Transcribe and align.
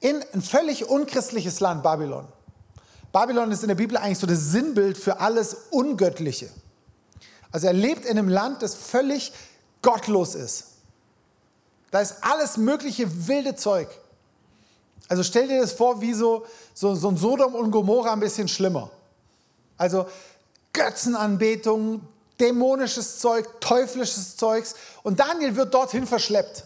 in 0.00 0.24
ein 0.32 0.42
völlig 0.42 0.88
unchristliches 0.88 1.60
Land, 1.60 1.82
Babylon. 1.82 2.26
Babylon 3.12 3.50
ist 3.50 3.62
in 3.62 3.68
der 3.68 3.74
Bibel 3.74 3.96
eigentlich 3.96 4.18
so 4.18 4.26
das 4.26 4.50
Sinnbild 4.50 4.98
für 4.98 5.20
alles 5.20 5.56
Ungöttliche. 5.70 6.50
Also 7.50 7.66
er 7.66 7.72
lebt 7.72 8.04
in 8.04 8.18
einem 8.18 8.28
Land, 8.28 8.62
das 8.62 8.74
völlig 8.74 9.32
gottlos 9.82 10.34
ist. 10.34 10.64
Da 11.90 12.00
ist 12.00 12.16
alles 12.20 12.58
mögliche 12.58 13.28
wilde 13.28 13.56
Zeug. 13.56 13.88
Also 15.08 15.22
stell 15.22 15.48
dir 15.48 15.60
das 15.60 15.72
vor, 15.72 16.02
wie 16.02 16.12
so, 16.12 16.44
so, 16.74 16.94
so 16.94 17.08
ein 17.08 17.16
Sodom 17.16 17.54
und 17.54 17.70
Gomorra 17.70 18.12
ein 18.12 18.20
bisschen 18.20 18.46
schlimmer. 18.46 18.90
Also 19.78 20.06
Götzenanbetung, 20.74 22.02
dämonisches 22.38 23.18
Zeug, 23.18 23.60
teuflisches 23.60 24.36
Zeugs. 24.36 24.74
Und 25.02 25.18
Daniel 25.18 25.56
wird 25.56 25.72
dorthin 25.72 26.06
verschleppt. 26.06 26.64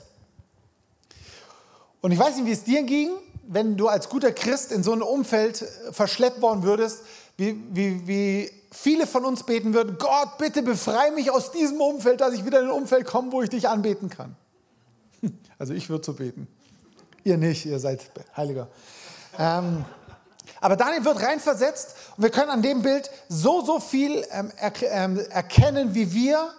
Und 2.02 2.12
ich 2.12 2.18
weiß 2.18 2.36
nicht, 2.36 2.46
wie 2.46 2.52
es 2.52 2.64
dir 2.64 2.82
ging, 2.82 3.10
wenn 3.48 3.76
du 3.76 3.88
als 3.88 4.08
guter 4.08 4.32
Christ 4.32 4.72
in 4.72 4.82
so 4.82 4.92
ein 4.92 5.02
Umfeld 5.02 5.64
verschleppt 5.92 6.42
worden 6.42 6.64
würdest, 6.64 7.02
wie, 7.36 7.56
wie, 7.70 8.06
wie 8.06 8.50
viele 8.72 9.06
von 9.06 9.24
uns 9.24 9.44
beten 9.44 9.72
würden, 9.72 9.96
Gott, 9.98 10.36
bitte 10.38 10.62
befreie 10.62 11.12
mich 11.12 11.30
aus 11.30 11.52
diesem 11.52 11.80
Umfeld, 11.80 12.20
dass 12.20 12.34
ich 12.34 12.44
wieder 12.44 12.60
in 12.60 12.66
ein 12.66 12.72
Umfeld 12.72 13.06
komme, 13.06 13.32
wo 13.32 13.40
ich 13.42 13.50
dich 13.50 13.68
anbeten 13.68 14.10
kann. 14.10 14.36
Also 15.58 15.74
ich 15.74 15.88
würde 15.88 16.04
so 16.04 16.14
beten. 16.14 16.48
Ihr 17.22 17.36
nicht, 17.36 17.66
ihr 17.66 17.78
seid 17.78 18.10
Heiliger. 18.36 18.66
Ähm, 19.38 19.84
aber 20.60 20.74
Daniel 20.74 21.04
wird 21.04 21.22
reinversetzt 21.22 21.94
und 22.16 22.24
wir 22.24 22.30
können 22.30 22.50
an 22.50 22.62
dem 22.62 22.82
Bild 22.82 23.08
so, 23.28 23.64
so 23.64 23.78
viel 23.78 24.26
ähm, 24.32 24.50
er, 24.56 24.72
ähm, 24.90 25.20
erkennen, 25.30 25.94
wie 25.94 26.12
wir 26.12 26.52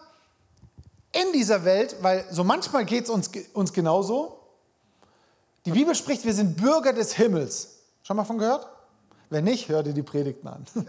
in 1.11 1.33
dieser 1.33 1.65
Welt, 1.65 1.97
weil 2.01 2.23
so 2.31 2.45
manchmal 2.45 2.85
geht 2.85 3.03
es 3.03 3.09
uns, 3.09 3.29
uns 3.53 3.73
genauso. 3.73 4.42
Die 5.65 5.71
Bibel 5.71 5.95
spricht, 5.95 6.25
wir 6.25 6.33
sind 6.33 6.57
Bürger 6.57 6.93
des 6.93 7.13
Himmels. 7.13 7.79
Schon 8.03 8.17
mal 8.17 8.25
von 8.25 8.37
gehört? 8.37 8.67
Wenn 9.29 9.45
nicht, 9.45 9.69
hör 9.69 9.81
dir 9.81 9.93
die 9.93 10.03
Predigten 10.03 10.47
an. 10.47 10.65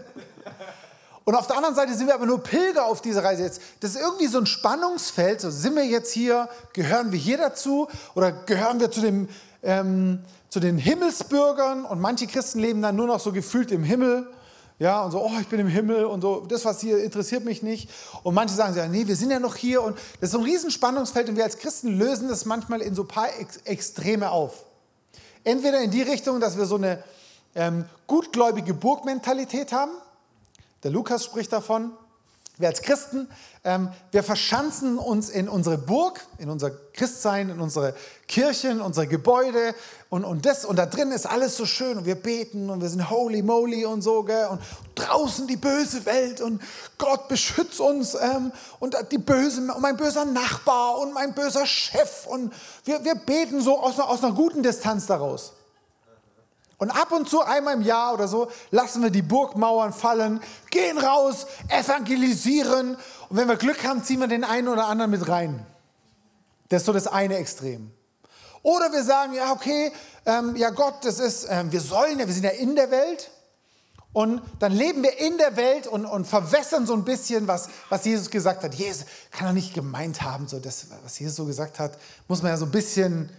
Und 1.25 1.33
auf 1.33 1.47
der 1.47 1.57
anderen 1.57 1.73
Seite 1.73 1.95
sind 1.95 2.07
wir 2.07 2.13
aber 2.13 2.27
nur 2.27 2.43
Pilger 2.43 2.85
auf 2.85 3.01
dieser 3.01 3.23
Reise 3.23 3.43
jetzt. 3.43 3.59
Das 3.79 3.95
ist 3.95 4.01
irgendwie 4.01 4.27
so 4.27 4.37
ein 4.37 4.45
Spannungsfeld. 4.45 5.41
So, 5.41 5.49
sind 5.49 5.75
wir 5.75 5.85
jetzt 5.85 6.11
hier, 6.11 6.49
gehören 6.73 7.11
wir 7.11 7.17
hier 7.17 7.37
dazu 7.37 7.87
oder 8.13 8.31
gehören 8.31 8.79
wir 8.79 8.91
zu, 8.91 9.01
dem, 9.01 9.27
ähm, 9.63 10.19
zu 10.49 10.59
den 10.59 10.77
Himmelsbürgern? 10.77 11.85
Und 11.85 11.99
manche 11.99 12.27
Christen 12.27 12.59
leben 12.59 12.83
dann 12.83 12.95
nur 12.95 13.07
noch 13.07 13.19
so 13.19 13.31
gefühlt 13.31 13.71
im 13.71 13.83
Himmel. 13.83 14.27
Ja, 14.77 15.03
und 15.03 15.11
so, 15.11 15.23
oh, 15.23 15.31
ich 15.39 15.47
bin 15.47 15.61
im 15.61 15.67
Himmel 15.67 16.03
und 16.03 16.21
so, 16.21 16.45
das, 16.47 16.65
was 16.65 16.81
hier 16.81 17.01
interessiert 17.01 17.45
mich 17.45 17.63
nicht. 17.63 17.89
Und 18.23 18.33
manche 18.33 18.53
sagen, 18.53 18.75
ja, 18.75 18.87
nee, 18.87 19.07
wir 19.07 19.15
sind 19.15 19.31
ja 19.31 19.39
noch 19.39 19.55
hier. 19.55 19.81
Und 19.81 19.97
das 20.19 20.29
ist 20.29 20.31
so 20.31 20.39
ein 20.39 20.43
Riesenspannungsfeld 20.43 21.29
und 21.29 21.37
wir 21.37 21.45
als 21.45 21.57
Christen 21.57 21.97
lösen 21.97 22.27
das 22.27 22.45
manchmal 22.45 22.81
in 22.81 22.93
so 22.93 23.03
ein 23.03 23.07
paar 23.07 23.29
Ex 23.39 23.57
Extreme 23.63 24.31
auf. 24.31 24.65
Entweder 25.45 25.81
in 25.81 25.91
die 25.91 26.01
Richtung, 26.01 26.41
dass 26.41 26.57
wir 26.57 26.65
so 26.65 26.75
eine 26.75 27.01
ähm, 27.55 27.85
gutgläubige 28.07 28.73
Burgmentalität 28.73 29.71
haben, 29.71 29.91
der 30.83 30.91
Lukas 30.91 31.23
spricht 31.23 31.53
davon. 31.53 31.91
Wir 32.57 32.69
als 32.69 32.81
Christen, 32.81 33.27
ähm, 33.65 33.89
wir 34.11 34.23
verschanzen 34.23 34.97
uns 34.97 35.29
in 35.29 35.49
unsere 35.49 35.77
Burg, 35.77 36.25
in 36.37 36.49
unser 36.49 36.71
Christsein, 36.71 37.49
in 37.49 37.59
unsere 37.59 37.93
Kirchen, 38.27 38.79
unsere 38.79 39.07
Gebäude 39.07 39.75
und, 40.09 40.23
und 40.23 40.45
das 40.45 40.63
und 40.63 40.77
da 40.77 40.85
drin 40.85 41.11
ist 41.11 41.25
alles 41.25 41.57
so 41.57 41.65
schön 41.65 41.97
und 41.97 42.05
wir 42.05 42.15
beten 42.15 42.69
und 42.69 42.81
wir 42.81 42.87
sind 42.87 43.09
holy 43.09 43.41
moly 43.41 43.85
und 43.85 44.01
so 44.01 44.23
gell? 44.23 44.47
und 44.47 44.61
draußen 44.95 45.47
die 45.47 45.57
böse 45.57 46.05
Welt 46.05 46.39
und 46.39 46.61
Gott 46.97 47.27
beschützt 47.27 47.81
uns 47.81 48.15
ähm, 48.15 48.53
und 48.79 48.95
die 49.11 49.17
böse 49.17 49.59
mein 49.61 49.97
böser 49.97 50.23
Nachbar 50.23 50.99
und 50.99 51.13
mein 51.13 51.33
böser 51.33 51.65
Chef 51.65 52.25
und 52.27 52.53
wir, 52.85 53.03
wir 53.03 53.15
beten 53.15 53.61
so 53.61 53.79
aus 53.79 53.99
aus 53.99 54.23
einer 54.23 54.33
guten 54.33 54.63
Distanz 54.63 55.07
daraus. 55.07 55.53
Und 56.77 56.91
ab 56.91 57.11
und 57.11 57.29
zu 57.29 57.41
einmal 57.41 57.75
im 57.75 57.81
Jahr 57.81 58.13
oder 58.13 58.27
so 58.27 58.49
lassen 58.71 59.01
wir 59.01 59.09
die 59.09 59.21
Burgmauern 59.21 59.93
fallen, 59.93 60.41
gehen 60.71 60.97
raus, 60.97 61.47
evangelisieren 61.69 62.97
und 63.29 63.37
wenn 63.37 63.47
wir 63.47 63.55
Glück 63.55 63.85
haben, 63.85 64.03
ziehen 64.03 64.19
wir 64.19 64.27
den 64.27 64.43
einen 64.43 64.67
oder 64.67 64.87
anderen 64.87 65.11
mit 65.11 65.27
rein. 65.27 65.65
Das 66.69 66.81
ist 66.81 66.85
so 66.85 66.93
das 66.93 67.07
eine 67.07 67.37
Extrem. 67.37 67.91
Oder 68.61 68.91
wir 68.91 69.03
sagen, 69.03 69.33
ja, 69.33 69.51
okay, 69.51 69.91
ähm, 70.25 70.55
ja 70.55 70.71
Gott, 70.71 70.95
das 71.03 71.19
ist, 71.19 71.47
ähm, 71.49 71.71
wir 71.71 71.81
sollen 71.81 72.19
ja, 72.19 72.25
wir 72.25 72.33
sind 72.33 72.43
ja 72.43 72.49
in 72.49 72.75
der 72.75 72.91
Welt. 72.91 73.29
Und 74.11 74.41
dann 74.59 74.71
leben 74.71 75.03
wir 75.03 75.19
in 75.19 75.37
der 75.37 75.57
Welt 75.57 75.87
und, 75.87 76.05
und 76.05 76.25
verwässern 76.25 76.87
so 76.87 76.93
ein 76.93 77.03
bisschen, 77.03 77.47
was, 77.47 77.67
was 77.89 78.05
Jesus 78.05 78.29
gesagt 78.29 78.63
hat. 78.63 78.73
Jesus 78.73 79.05
kann 79.29 79.47
er 79.47 79.53
nicht 79.53 79.73
gemeint 79.73 80.21
haben, 80.21 80.47
so 80.47 80.57
das, 80.59 80.87
was 81.03 81.19
Jesus 81.19 81.35
so 81.35 81.45
gesagt 81.45 81.79
hat, 81.79 81.97
muss 82.27 82.41
man 82.41 82.51
ja 82.51 82.57
so 82.57 82.65
ein 82.65 82.71
bisschen 82.71 83.29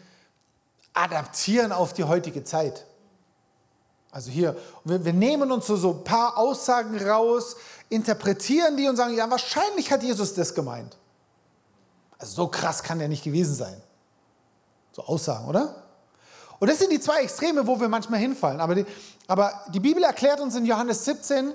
adaptieren 0.92 1.72
auf 1.72 1.92
die 1.94 2.04
heutige 2.04 2.44
Zeit. 2.44 2.84
Also 4.16 4.31
hier, 4.31 4.56
wir, 4.82 5.04
wir 5.04 5.12
nehmen 5.12 5.53
uns 5.53 5.66
so, 5.66 5.77
so 5.77 5.91
ein 5.91 6.03
paar 6.03 6.38
Aussagen 6.38 6.99
raus, 7.06 7.54
interpretieren 7.91 8.75
die 8.75 8.88
und 8.88 8.97
sagen, 8.97 9.15
ja, 9.15 9.31
wahrscheinlich 9.31 9.93
hat 9.93 10.03
Jesus 10.03 10.32
das 10.32 10.54
gemeint. 10.54 10.97
Also 12.16 12.32
so 12.32 12.49
krass 12.49 12.82
kann 12.82 12.99
der 12.99 13.09
nicht 13.09 13.25
gewesen 13.25 13.54
sein. 13.54 13.78
So 14.93 15.03
Aussagen, 15.03 15.47
oder? 15.47 15.84
Und 16.59 16.71
das 16.71 16.78
sind 16.78 16.93
die 16.93 16.99
zwei 16.99 17.25
Extreme, 17.25 17.66
wo 17.66 17.78
wir 17.78 17.91
manchmal 17.91 18.19
hinfallen. 18.19 18.59
Aber 18.59 18.75
die, 18.75 18.87
aber 19.27 19.53
die 19.69 19.81
Bibel 19.81 20.03
erklärt 20.03 20.41
uns 20.41 20.56
in 20.56 20.65
Johannes 20.65 21.04
17 21.04 21.53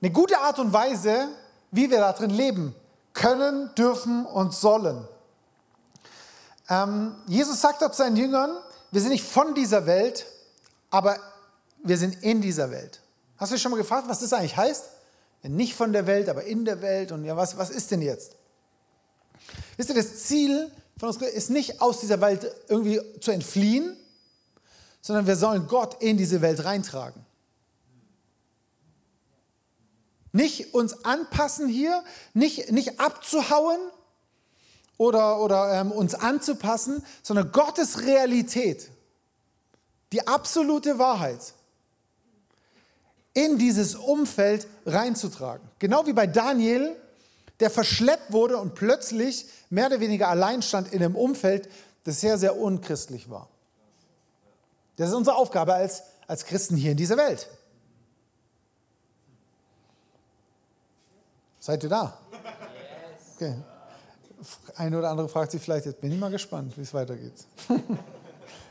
eine 0.00 0.12
gute 0.12 0.38
Art 0.38 0.60
und 0.60 0.72
Weise, 0.72 1.26
wie 1.72 1.90
wir 1.90 1.98
darin 1.98 2.30
leben 2.30 2.72
können, 3.14 3.74
dürfen 3.74 4.26
und 4.26 4.54
sollen. 4.54 5.08
Ähm, 6.68 7.16
Jesus 7.26 7.60
sagt 7.60 7.82
dort 7.82 7.96
seinen 7.96 8.16
Jüngern, 8.16 8.56
wir 8.92 9.00
sind 9.00 9.10
nicht 9.10 9.24
von 9.24 9.56
dieser 9.56 9.86
Welt, 9.86 10.24
aber 10.90 11.18
wir 11.82 11.96
sind 11.96 12.22
in 12.22 12.42
dieser 12.42 12.70
Welt. 12.70 13.00
Hast 13.36 13.50
du 13.50 13.54
dich 13.54 13.62
schon 13.62 13.70
mal 13.70 13.78
gefragt, 13.78 14.08
was 14.08 14.20
das 14.20 14.32
eigentlich 14.32 14.56
heißt? 14.56 14.84
Nicht 15.44 15.74
von 15.74 15.92
der 15.92 16.06
Welt, 16.06 16.28
aber 16.28 16.44
in 16.44 16.64
der 16.64 16.82
Welt. 16.82 17.12
Und 17.12 17.24
ja, 17.24 17.36
was, 17.36 17.56
was 17.56 17.70
ist 17.70 17.90
denn 17.90 18.02
jetzt? 18.02 18.36
Wisst 19.76 19.88
ihr, 19.88 19.94
das 19.94 20.24
Ziel 20.24 20.70
von 20.98 21.08
uns 21.08 21.16
ist 21.22 21.48
nicht 21.48 21.80
aus 21.80 22.00
dieser 22.00 22.20
Welt 22.20 22.54
irgendwie 22.68 23.00
zu 23.20 23.30
entfliehen, 23.30 23.96
sondern 25.00 25.26
wir 25.26 25.36
sollen 25.36 25.66
Gott 25.66 26.02
in 26.02 26.18
diese 26.18 26.42
Welt 26.42 26.62
reintragen. 26.64 27.24
Nicht 30.32 30.74
uns 30.74 31.04
anpassen 31.04 31.68
hier, 31.68 32.04
nicht, 32.34 32.70
nicht 32.70 33.00
abzuhauen 33.00 33.80
oder, 34.98 35.40
oder 35.40 35.80
ähm, 35.80 35.90
uns 35.90 36.14
anzupassen, 36.14 37.02
sondern 37.22 37.50
Gottes 37.50 38.02
Realität 38.02 38.90
die 40.12 40.26
absolute 40.26 40.98
Wahrheit 40.98 41.54
in 43.32 43.58
dieses 43.58 43.94
Umfeld 43.94 44.66
reinzutragen. 44.86 45.68
Genau 45.78 46.06
wie 46.06 46.12
bei 46.12 46.26
Daniel, 46.26 46.96
der 47.60 47.70
verschleppt 47.70 48.32
wurde 48.32 48.56
und 48.56 48.74
plötzlich 48.74 49.46
mehr 49.68 49.86
oder 49.86 50.00
weniger 50.00 50.28
allein 50.28 50.62
stand 50.62 50.92
in 50.92 51.02
einem 51.02 51.16
Umfeld, 51.16 51.68
das 52.04 52.20
sehr, 52.20 52.38
sehr 52.38 52.56
unchristlich 52.56 53.30
war. 53.30 53.48
Das 54.96 55.10
ist 55.10 55.14
unsere 55.14 55.36
Aufgabe 55.36 55.74
als, 55.74 56.02
als 56.26 56.44
Christen 56.44 56.76
hier 56.76 56.92
in 56.92 56.96
dieser 56.96 57.16
Welt. 57.16 57.48
Seid 61.60 61.82
ihr 61.84 61.90
da? 61.90 62.18
Okay. 63.36 63.54
Eine 64.74 64.98
oder 64.98 65.10
andere 65.10 65.28
fragt 65.28 65.52
sich 65.52 65.62
vielleicht, 65.62 65.86
jetzt 65.86 66.00
bin 66.00 66.10
ich 66.10 66.18
mal 66.18 66.30
gespannt, 66.30 66.76
wie 66.76 66.82
es 66.82 66.92
weitergeht. 66.94 67.44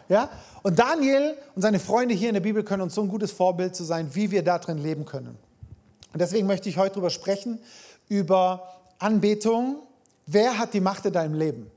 Ja? 0.09 0.29
Und 0.63 0.77
Daniel 0.77 1.37
und 1.55 1.61
seine 1.61 1.79
Freunde 1.79 2.13
hier 2.13 2.29
in 2.29 2.33
der 2.33 2.41
Bibel 2.41 2.63
können 2.63 2.81
uns 2.81 2.95
so 2.95 3.01
ein 3.01 3.07
gutes 3.07 3.31
Vorbild 3.31 3.75
zu 3.75 3.83
sein, 3.83 4.13
wie 4.13 4.31
wir 4.31 4.43
da 4.43 4.59
drin 4.59 4.79
leben 4.79 5.05
können. 5.05 5.37
Und 6.11 6.19
deswegen 6.19 6.47
möchte 6.47 6.67
ich 6.67 6.77
heute 6.77 6.95
darüber 6.95 7.11
sprechen, 7.11 7.59
über 8.09 8.67
Anbetung. 8.97 9.77
Wer 10.25 10.57
hat 10.57 10.73
die 10.73 10.81
Macht 10.81 11.05
in 11.05 11.13
deinem 11.13 11.35
Leben? 11.35 11.71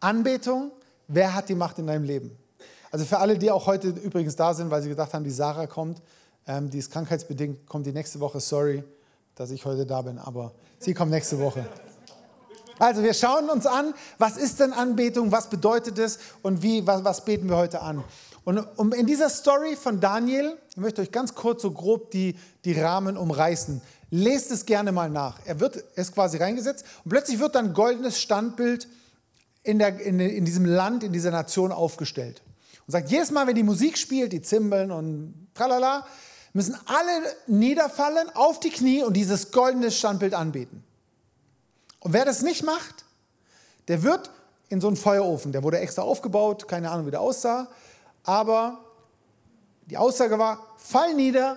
Anbetung, 0.00 0.70
wer 1.08 1.34
hat 1.34 1.48
die 1.48 1.56
Macht 1.56 1.78
in 1.78 1.88
deinem 1.88 2.04
Leben? 2.04 2.36
Also 2.90 3.04
für 3.04 3.18
alle, 3.18 3.36
die 3.36 3.50
auch 3.50 3.66
heute 3.66 3.88
übrigens 3.88 4.36
da 4.36 4.54
sind, 4.54 4.70
weil 4.70 4.82
sie 4.82 4.88
gedacht 4.88 5.12
haben, 5.12 5.24
die 5.24 5.30
Sarah 5.30 5.66
kommt, 5.66 6.00
ähm, 6.46 6.70
die 6.70 6.78
ist 6.78 6.90
krankheitsbedingt, 6.90 7.66
kommt 7.66 7.84
die 7.84 7.92
nächste 7.92 8.20
Woche. 8.20 8.40
Sorry, 8.40 8.84
dass 9.34 9.50
ich 9.50 9.64
heute 9.64 9.84
da 9.84 10.02
bin, 10.02 10.18
aber 10.18 10.52
sie 10.78 10.94
kommt 10.94 11.10
nächste 11.10 11.38
Woche. 11.38 11.66
Also 12.78 13.02
wir 13.02 13.14
schauen 13.14 13.50
uns 13.50 13.66
an, 13.66 13.94
was 14.18 14.36
ist 14.36 14.60
denn 14.60 14.72
Anbetung, 14.72 15.32
was 15.32 15.50
bedeutet 15.50 15.98
es 15.98 16.18
und 16.42 16.62
wie, 16.62 16.86
was, 16.86 17.04
was 17.04 17.24
beten 17.24 17.48
wir 17.48 17.56
heute 17.56 17.82
an. 17.82 18.04
Und 18.44 18.58
um 18.76 18.92
in 18.92 19.06
dieser 19.06 19.28
Story 19.28 19.76
von 19.76 20.00
Daniel, 20.00 20.56
ich 20.70 20.76
möchte 20.78 21.02
euch 21.02 21.12
ganz 21.12 21.34
kurz 21.34 21.62
so 21.62 21.70
grob 21.70 22.10
die, 22.12 22.34
die 22.64 22.72
Rahmen 22.72 23.16
umreißen. 23.16 23.82
Lest 24.10 24.50
es 24.50 24.64
gerne 24.64 24.90
mal 24.90 25.10
nach. 25.10 25.38
Er 25.44 25.60
wird, 25.60 25.76
er 25.76 26.02
ist 26.02 26.14
quasi 26.14 26.38
reingesetzt 26.38 26.84
und 27.04 27.10
plötzlich 27.10 27.40
wird 27.40 27.54
dann 27.54 27.74
goldenes 27.74 28.18
Standbild 28.18 28.88
in, 29.64 29.78
der, 29.78 30.00
in, 30.00 30.18
in 30.18 30.46
diesem 30.46 30.64
Land, 30.64 31.04
in 31.04 31.12
dieser 31.12 31.30
Nation 31.30 31.72
aufgestellt. 31.72 32.40
Und 32.86 32.92
sagt, 32.92 33.10
jedes 33.10 33.30
Mal, 33.30 33.46
wenn 33.46 33.54
die 33.54 33.62
Musik 33.62 33.98
spielt, 33.98 34.32
die 34.32 34.40
Zimbeln 34.40 34.90
und 34.90 35.48
tralala, 35.52 36.06
müssen 36.54 36.74
alle 36.86 37.10
niederfallen 37.46 38.30
auf 38.34 38.60
die 38.60 38.70
Knie 38.70 39.02
und 39.02 39.14
dieses 39.14 39.52
goldene 39.52 39.90
Standbild 39.90 40.32
anbeten. 40.32 40.82
Und 42.00 42.12
wer 42.12 42.24
das 42.24 42.42
nicht 42.42 42.62
macht, 42.62 43.04
der 43.88 44.02
wird 44.02 44.30
in 44.68 44.80
so 44.80 44.86
einen 44.86 44.96
Feuerofen. 44.96 45.52
Der 45.52 45.62
wurde 45.62 45.78
extra 45.78 46.02
aufgebaut, 46.02 46.68
keine 46.68 46.90
Ahnung, 46.90 47.06
wie 47.06 47.10
der 47.10 47.20
aussah. 47.20 47.68
Aber 48.24 48.84
die 49.86 49.96
Aussage 49.96 50.38
war, 50.38 50.74
fall 50.76 51.14
nieder, 51.14 51.56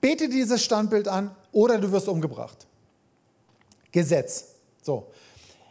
bete 0.00 0.28
dieses 0.28 0.62
Standbild 0.64 1.08
an 1.08 1.34
oder 1.52 1.78
du 1.78 1.90
wirst 1.92 2.08
umgebracht. 2.08 2.66
Gesetz. 3.92 4.46
So. 4.82 5.10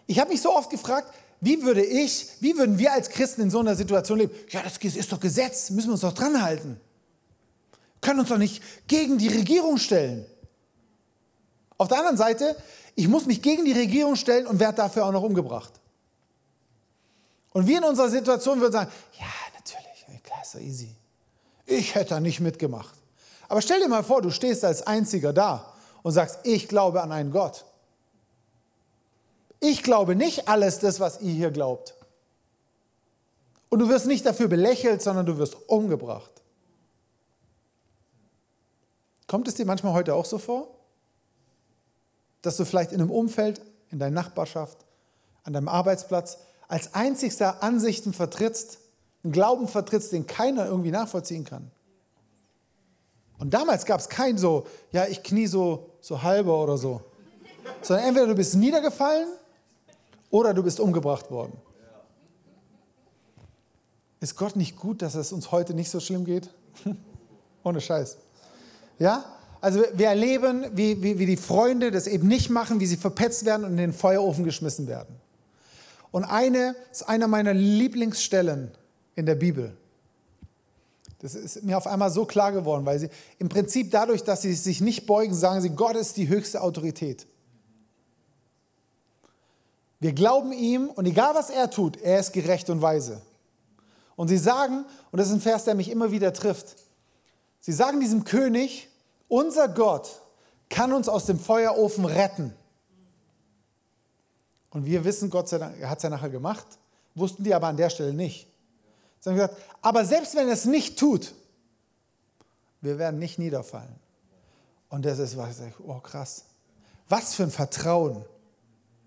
Ich 0.05 0.19
habe 0.19 0.31
mich 0.31 0.41
so 0.41 0.55
oft 0.55 0.69
gefragt, 0.69 1.13
wie 1.41 1.61
würde 1.61 1.83
ich, 1.83 2.29
wie 2.39 2.57
würden 2.57 2.79
wir 2.79 2.93
als 2.93 3.09
Christen 3.09 3.41
in 3.41 3.51
so 3.51 3.59
einer 3.59 3.75
Situation 3.75 4.17
leben? 4.17 4.33
Ja, 4.49 4.63
das 4.63 4.77
ist 4.77 5.11
doch 5.11 5.19
Gesetz, 5.19 5.69
müssen 5.69 5.89
wir 5.89 5.93
uns 5.93 6.01
doch 6.01 6.13
dran 6.13 6.41
halten. 6.41 6.79
Können 8.01 8.21
uns 8.21 8.29
doch 8.29 8.37
nicht 8.37 8.63
gegen 8.87 9.17
die 9.17 9.27
Regierung 9.27 9.77
stellen. 9.77 10.25
Auf 11.77 11.89
der 11.89 11.99
anderen 11.99 12.17
Seite, 12.17 12.55
ich 12.97 13.07
muss 13.07 13.27
mich 13.27 13.43
gegen 13.43 13.63
die 13.63 13.73
Regierung 13.73 14.15
stellen 14.15 14.47
und 14.47 14.59
werde 14.59 14.77
dafür 14.77 15.05
auch 15.05 15.11
noch 15.11 15.21
umgebracht. 15.21 15.71
Und 17.53 17.67
wir 17.67 17.77
in 17.77 17.83
unserer 17.83 18.09
Situation 18.09 18.59
würden 18.59 18.73
sagen, 18.73 18.91
ja, 19.19 19.27
natürlich, 19.53 20.23
klar, 20.23 20.41
ist 20.41 20.55
doch 20.55 20.59
easy. 20.59 20.95
Ich 21.67 21.93
hätte 21.93 22.09
da 22.09 22.19
nicht 22.19 22.39
mitgemacht. 22.39 22.95
Aber 23.47 23.61
stell 23.61 23.79
dir 23.79 23.87
mal 23.87 24.03
vor, 24.03 24.23
du 24.23 24.31
stehst 24.31 24.65
als 24.65 24.81
Einziger 24.81 25.31
da 25.31 25.71
und 26.01 26.11
sagst, 26.11 26.39
ich 26.43 26.67
glaube 26.67 27.03
an 27.03 27.11
einen 27.11 27.31
Gott. 27.31 27.65
Ich 29.59 29.83
glaube 29.83 30.15
nicht 30.15 30.47
alles 30.47 30.79
das, 30.79 30.99
was 30.99 31.21
ihr 31.21 31.33
hier 31.33 31.51
glaubt. 31.51 31.93
Und 33.69 33.77
du 33.77 33.89
wirst 33.89 34.07
nicht 34.07 34.25
dafür 34.25 34.47
belächelt, 34.47 35.03
sondern 35.03 35.27
du 35.27 35.37
wirst 35.37 35.55
umgebracht. 35.69 36.31
Kommt 39.27 39.47
es 39.47 39.53
dir 39.53 39.67
manchmal 39.67 39.93
heute 39.93 40.15
auch 40.15 40.25
so 40.25 40.39
vor? 40.39 40.76
Dass 42.41 42.57
du 42.57 42.65
vielleicht 42.65 42.91
in 42.91 43.01
einem 43.01 43.11
Umfeld, 43.11 43.61
in 43.91 43.99
deiner 43.99 44.15
Nachbarschaft, 44.15 44.77
an 45.43 45.53
deinem 45.53 45.69
Arbeitsplatz 45.69 46.37
als 46.67 46.93
einzigster 46.93 47.63
Ansichten 47.63 48.13
vertrittst, 48.13 48.79
einen 49.23 49.33
Glauben 49.33 49.67
vertrittst, 49.67 50.11
den 50.11 50.27
keiner 50.27 50.65
irgendwie 50.65 50.91
nachvollziehen 50.91 51.45
kann. 51.45 51.71
Und 53.39 53.53
damals 53.53 53.85
gab 53.85 53.99
es 53.99 54.09
kein 54.09 54.37
so, 54.37 54.65
ja, 54.91 55.05
ich 55.05 55.23
knie 55.23 55.47
so, 55.47 55.91
so 56.01 56.23
halber 56.23 56.61
oder 56.63 56.77
so. 56.77 57.01
Sondern 57.81 58.07
entweder 58.07 58.27
du 58.27 58.35
bist 58.35 58.55
niedergefallen 58.55 59.27
oder 60.29 60.53
du 60.53 60.63
bist 60.63 60.79
umgebracht 60.79 61.29
worden. 61.29 61.53
Ist 64.19 64.35
Gott 64.35 64.55
nicht 64.55 64.75
gut, 64.75 65.01
dass 65.01 65.15
es 65.15 65.31
uns 65.31 65.51
heute 65.51 65.73
nicht 65.73 65.91
so 65.91 65.99
schlimm 65.99 66.25
geht? 66.25 66.49
Ohne 67.63 67.79
Scheiß. 67.79 68.17
Ja? 68.97 69.23
Also 69.59 69.83
wir 69.93 70.07
erleben, 70.07 70.65
wie, 70.73 71.01
wie, 71.01 71.19
wie 71.19 71.25
die 71.25 71.37
Freunde 71.37 71.91
das 71.91 72.07
eben 72.07 72.27
nicht 72.27 72.49
machen, 72.49 72.79
wie 72.79 72.85
sie 72.85 72.97
verpetzt 72.97 73.45
werden 73.45 73.65
und 73.65 73.71
in 73.71 73.77
den 73.77 73.93
Feuerofen 73.93 74.43
geschmissen 74.43 74.87
werden. 74.87 75.15
Und 76.11 76.23
eine 76.23 76.75
ist 76.91 77.07
einer 77.09 77.27
meiner 77.27 77.53
Lieblingsstellen 77.53 78.71
in 79.15 79.25
der 79.25 79.35
Bibel. 79.35 79.75
Das 81.19 81.33
ist 81.33 81.63
mir 81.63 81.77
auf 81.77 81.87
einmal 81.87 82.11
so 82.11 82.25
klar 82.25 82.51
geworden, 82.51 82.85
weil 82.85 82.99
sie 82.99 83.09
im 83.39 83.49
Prinzip 83.49 83.89
dadurch, 83.89 84.23
dass 84.23 84.43
sie 84.43 84.53
sich 84.53 84.81
nicht 84.81 85.07
beugen, 85.07 85.33
sagen 85.33 85.61
sie, 85.61 85.71
Gott 85.71 85.95
ist 85.95 86.17
die 86.17 86.27
höchste 86.27 86.61
Autorität. 86.61 87.25
Wir 89.99 90.13
glauben 90.13 90.51
ihm 90.51 90.89
und 90.89 91.07
egal 91.07 91.33
was 91.33 91.49
er 91.49 91.71
tut, 91.71 91.97
er 91.97 92.19
ist 92.19 92.33
gerecht 92.33 92.69
und 92.69 92.83
weise. 92.83 93.21
Und 94.15 94.27
sie 94.27 94.37
sagen, 94.37 94.85
und 95.11 95.19
das 95.19 95.27
ist 95.27 95.33
ein 95.33 95.41
Vers, 95.41 95.65
der 95.65 95.73
mich 95.73 95.89
immer 95.89 96.11
wieder 96.11 96.33
trifft, 96.33 96.75
sie 97.59 97.73
sagen 97.73 97.99
diesem 97.99 98.23
König, 98.23 98.89
unser 99.27 99.67
Gott 99.67 100.21
kann 100.69 100.93
uns 100.93 101.09
aus 101.09 101.25
dem 101.25 101.39
Feuerofen 101.39 102.05
retten. 102.05 102.53
Und 104.69 104.85
wir 104.85 105.03
wissen, 105.05 105.29
Gott 105.29 105.49
sei 105.49 105.57
Dank, 105.57 105.79
er 105.79 105.89
hat 105.89 105.97
es 105.97 106.03
ja 106.03 106.09
nachher 106.09 106.29
gemacht, 106.29 106.67
wussten 107.15 107.43
die 107.43 107.53
aber 107.53 107.67
an 107.67 107.77
der 107.77 107.89
Stelle 107.89 108.13
nicht. 108.13 108.47
Sie 109.19 109.29
haben 109.29 109.37
gesagt, 109.37 109.57
aber 109.81 110.05
selbst 110.05 110.35
wenn 110.35 110.47
er 110.47 110.53
es 110.53 110.65
nicht 110.65 110.99
tut, 110.99 111.33
wir 112.81 112.99
werden 112.99 113.19
nicht 113.19 113.39
niederfallen. 113.39 113.95
Und 114.89 115.05
das 115.05 115.19
ist 115.19 115.35
was, 115.35 115.61
oh 115.85 115.99
krass. 115.99 116.45
Was 117.09 117.33
für 117.33 117.43
ein 117.43 117.51
Vertrauen. 117.51 118.23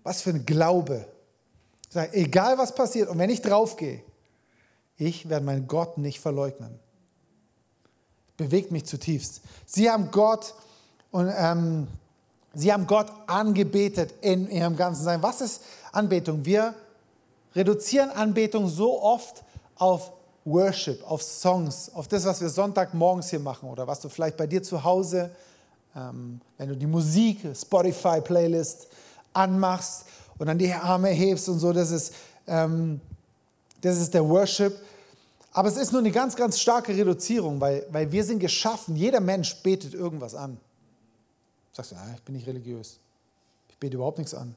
Was 0.03 0.21
für 0.21 0.31
ein 0.31 0.45
Glaube. 0.45 1.07
Ich 1.87 1.93
sage, 1.93 2.13
egal 2.13 2.57
was 2.57 2.73
passiert 2.73 3.09
und 3.09 3.17
wenn 3.17 3.29
ich 3.29 3.41
draufgehe, 3.41 4.03
ich 4.97 5.29
werde 5.29 5.45
meinen 5.45 5.67
Gott 5.67 5.97
nicht 5.97 6.19
verleugnen. 6.19 6.79
Bewegt 8.41 8.71
mich 8.71 8.85
zutiefst. 8.85 9.41
Sie 9.67 9.87
haben 9.87 10.09
Gott 10.09 10.55
und 11.11 11.31
ähm, 11.37 11.87
sie 12.55 12.73
haben 12.73 12.87
Gott 12.87 13.05
angebetet 13.27 14.15
in 14.21 14.49
ihrem 14.49 14.75
ganzen 14.75 15.03
Sein. 15.03 15.21
Was 15.21 15.41
ist 15.41 15.61
Anbetung? 15.91 16.43
Wir 16.43 16.73
reduzieren 17.53 18.09
Anbetung 18.09 18.67
so 18.67 18.99
oft 18.99 19.43
auf 19.75 20.11
Worship, 20.43 21.03
auf 21.07 21.21
Songs, 21.21 21.91
auf 21.93 22.07
das, 22.07 22.25
was 22.25 22.41
wir 22.41 22.49
Sonntagmorgens 22.49 23.29
hier 23.29 23.39
machen 23.39 23.69
oder 23.69 23.85
was 23.85 23.99
du 23.99 24.09
vielleicht 24.09 24.37
bei 24.37 24.47
dir 24.47 24.63
zu 24.63 24.83
Hause, 24.83 25.29
ähm, 25.95 26.41
wenn 26.57 26.69
du 26.69 26.75
die 26.75 26.87
Musik, 26.87 27.45
Spotify-Playlist 27.55 28.87
anmachst 29.33 30.05
und 30.39 30.47
dann 30.47 30.57
die 30.57 30.73
Arme 30.73 31.09
hebst 31.09 31.47
und 31.47 31.59
so, 31.59 31.71
das 31.73 31.91
ist, 31.91 32.15
ähm, 32.47 32.99
das 33.81 33.97
ist 33.97 34.15
der 34.15 34.27
Worship. 34.27 34.75
Aber 35.53 35.67
es 35.67 35.75
ist 35.75 35.91
nur 35.91 35.99
eine 35.99 36.11
ganz, 36.11 36.35
ganz 36.35 36.59
starke 36.59 36.95
Reduzierung, 36.95 37.59
weil, 37.59 37.85
weil 37.91 38.11
wir 38.11 38.23
sind 38.23 38.39
geschaffen, 38.39 38.95
jeder 38.95 39.19
Mensch 39.19 39.61
betet 39.61 39.93
irgendwas 39.93 40.33
an. 40.33 40.57
Sagst 41.73 41.91
du, 41.91 41.95
ah, 41.97 42.13
ich 42.15 42.21
bin 42.23 42.35
nicht 42.35 42.47
religiös. 42.47 42.99
Ich 43.69 43.77
bete 43.77 43.95
überhaupt 43.95 44.17
nichts 44.17 44.33
an. 44.33 44.55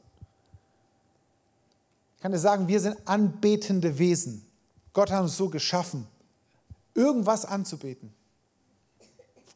Ich 2.17 2.23
kann 2.23 2.32
dir 2.32 2.38
sagen, 2.38 2.69
wir 2.69 2.81
sind 2.81 2.96
anbetende 3.06 3.99
Wesen. 3.99 4.46
Gott 4.93 5.11
hat 5.11 5.23
uns 5.23 5.37
so 5.37 5.49
geschaffen, 5.49 6.06
irgendwas 6.94 7.44
anzubeten. 7.44 8.14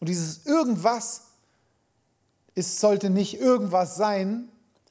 Und 0.00 0.08
dieses 0.08 0.44
irgendwas 0.44 1.22
ist, 2.54 2.80
sollte 2.80 3.10
nicht 3.10 3.40
irgendwas 3.40 3.96
sein, 3.96 4.48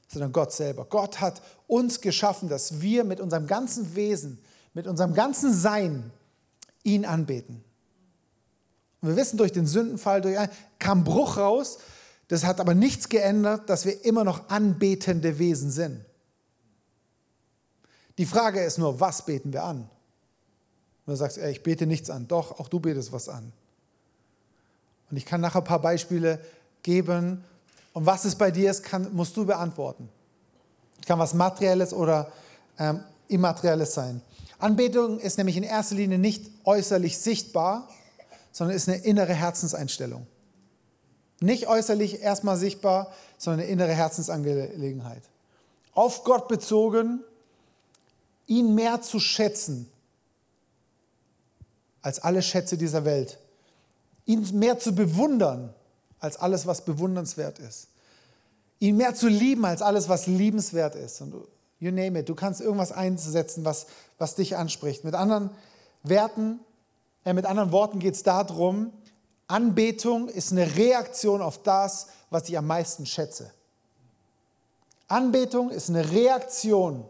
sondern 0.08 0.32
Gott 0.32 0.52
selber. 0.52 0.86
Gott 0.86 1.20
hat 1.20 1.42
uns 1.66 2.00
geschaffen, 2.00 2.48
dass 2.48 2.80
wir 2.80 3.04
mit 3.04 3.20
unserem 3.20 3.46
ganzen 3.46 3.94
Wesen, 3.94 4.38
mit 4.72 4.86
unserem 4.86 5.12
ganzen 5.12 5.52
Sein 5.52 6.10
ihn 6.82 7.04
anbeten. 7.04 7.62
Und 9.00 9.08
wir 9.10 9.16
wissen, 9.16 9.36
durch 9.36 9.52
den 9.52 9.66
Sündenfall 9.66 10.20
durch, 10.20 10.36
kam 10.78 11.04
Bruch 11.04 11.36
raus. 11.36 11.78
Das 12.28 12.44
hat 12.44 12.60
aber 12.60 12.74
nichts 12.74 13.08
geändert, 13.08 13.70
dass 13.70 13.84
wir 13.84 14.04
immer 14.04 14.24
noch 14.24 14.48
anbetende 14.48 15.38
Wesen 15.38 15.70
sind. 15.70 16.04
Die 18.18 18.26
Frage 18.26 18.60
ist 18.62 18.78
nur, 18.78 18.98
was 18.98 19.24
beten 19.24 19.52
wir 19.52 19.62
an? 19.62 19.88
Und 21.06 21.12
du 21.12 21.16
sagst, 21.16 21.38
ey, 21.38 21.52
ich 21.52 21.62
bete 21.62 21.86
nichts 21.86 22.10
an. 22.10 22.26
Doch, 22.26 22.58
auch 22.58 22.68
du 22.68 22.80
betest 22.80 23.12
was 23.12 23.28
an. 23.28 23.52
Und 25.10 25.16
ich 25.16 25.24
kann 25.24 25.40
nachher 25.40 25.60
ein 25.60 25.64
paar 25.64 25.80
Beispiele 25.80 26.40
geben, 26.82 27.44
und 27.98 28.06
was 28.06 28.24
es 28.24 28.36
bei 28.36 28.52
dir 28.52 28.70
ist, 28.70 28.84
kann, 28.84 29.12
musst 29.12 29.36
du 29.36 29.44
beantworten. 29.44 30.08
Kann 31.04 31.18
was 31.18 31.34
Materielles 31.34 31.92
oder 31.92 32.30
ähm, 32.78 33.02
Immaterielles 33.26 33.92
sein. 33.92 34.20
Anbetung 34.58 35.20
ist 35.20 35.38
nämlich 35.38 35.56
in 35.56 35.62
erster 35.62 35.94
Linie 35.94 36.18
nicht 36.18 36.50
äußerlich 36.64 37.18
sichtbar, 37.18 37.88
sondern 38.52 38.76
ist 38.76 38.88
eine 38.88 38.98
innere 38.98 39.34
Herzenseinstellung. 39.34 40.26
Nicht 41.40 41.68
äußerlich 41.68 42.20
erstmal 42.20 42.56
sichtbar, 42.56 43.12
sondern 43.36 43.60
eine 43.60 43.70
innere 43.70 43.92
Herzensangelegenheit. 43.92 45.22
Auf 45.94 46.24
Gott 46.24 46.48
bezogen, 46.48 47.20
ihn 48.46 48.74
mehr 48.74 49.00
zu 49.02 49.20
schätzen 49.20 49.88
als 52.02 52.18
alle 52.20 52.42
Schätze 52.42 52.76
dieser 52.76 53.04
Welt. 53.04 53.38
Ihn 54.24 54.58
mehr 54.58 54.78
zu 54.78 54.94
bewundern 54.94 55.72
als 56.18 56.36
alles, 56.36 56.66
was 56.66 56.84
bewundernswert 56.84 57.58
ist. 57.60 57.88
Ihn 58.80 58.96
mehr 58.96 59.14
zu 59.14 59.28
lieben 59.28 59.64
als 59.64 59.82
alles, 59.82 60.08
was 60.08 60.26
liebenswert 60.26 60.94
ist. 60.94 61.20
Und 61.20 61.34
you 61.80 61.90
name 61.90 62.18
it. 62.18 62.28
Du 62.28 62.34
kannst 62.34 62.60
irgendwas 62.60 62.92
einsetzen, 62.92 63.64
was, 63.64 63.86
was 64.18 64.34
dich 64.34 64.56
anspricht. 64.56 65.04
Mit 65.04 65.14
anderen 65.14 65.50
Werten, 66.02 66.60
äh, 67.24 67.32
mit 67.32 67.46
anderen 67.46 67.72
Worten 67.72 67.98
geht 67.98 68.14
es 68.14 68.22
darum, 68.22 68.92
Anbetung 69.46 70.28
ist 70.28 70.52
eine 70.52 70.76
Reaktion 70.76 71.40
auf 71.40 71.62
das, 71.62 72.08
was 72.30 72.48
ich 72.48 72.58
am 72.58 72.66
meisten 72.66 73.06
schätze. 73.06 73.50
Anbetung 75.08 75.70
ist 75.70 75.88
eine 75.88 76.10
Reaktion 76.10 77.04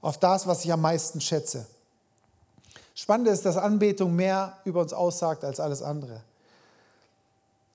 auf 0.00 0.18
das, 0.18 0.46
was 0.46 0.64
ich 0.64 0.72
am 0.72 0.80
meisten 0.80 1.20
schätze. 1.20 1.66
Spannend 2.94 3.28
ist, 3.28 3.44
dass 3.44 3.58
Anbetung 3.58 4.16
mehr 4.16 4.56
über 4.64 4.80
uns 4.80 4.94
aussagt 4.94 5.44
als 5.44 5.60
alles 5.60 5.82
andere. 5.82 6.22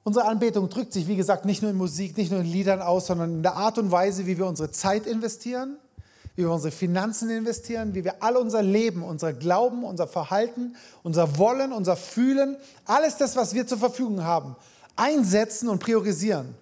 Unsere 0.03 0.25
Anbetung 0.25 0.67
drückt 0.67 0.93
sich, 0.93 1.07
wie 1.07 1.15
gesagt, 1.15 1.45
nicht 1.45 1.61
nur 1.61 1.69
in 1.69 1.77
Musik, 1.77 2.17
nicht 2.17 2.31
nur 2.31 2.39
in 2.39 2.47
Liedern 2.47 2.81
aus, 2.81 3.05
sondern 3.05 3.35
in 3.35 3.43
der 3.43 3.55
Art 3.55 3.77
und 3.77 3.91
Weise, 3.91 4.25
wie 4.25 4.39
wir 4.39 4.47
unsere 4.47 4.71
Zeit 4.71 5.05
investieren, 5.05 5.77
wie 6.35 6.43
wir 6.43 6.51
unsere 6.51 6.71
Finanzen 6.71 7.29
investieren, 7.29 7.93
wie 7.93 8.03
wir 8.03 8.23
all 8.23 8.38
unser 8.38 8.61
Leben, 8.61 9.03
unser 9.03 9.33
Glauben, 9.33 9.83
unser 9.83 10.07
Verhalten, 10.07 10.75
unser 11.03 11.38
Wollen, 11.38 11.73
unser 11.73 11.95
Fühlen, 11.95 12.57
alles 12.85 13.17
das, 13.17 13.35
was 13.35 13.53
wir 13.53 13.67
zur 13.67 13.77
Verfügung 13.77 14.23
haben, 14.23 14.55
einsetzen 14.95 15.67
und 15.67 15.79
priorisieren. 15.79 16.55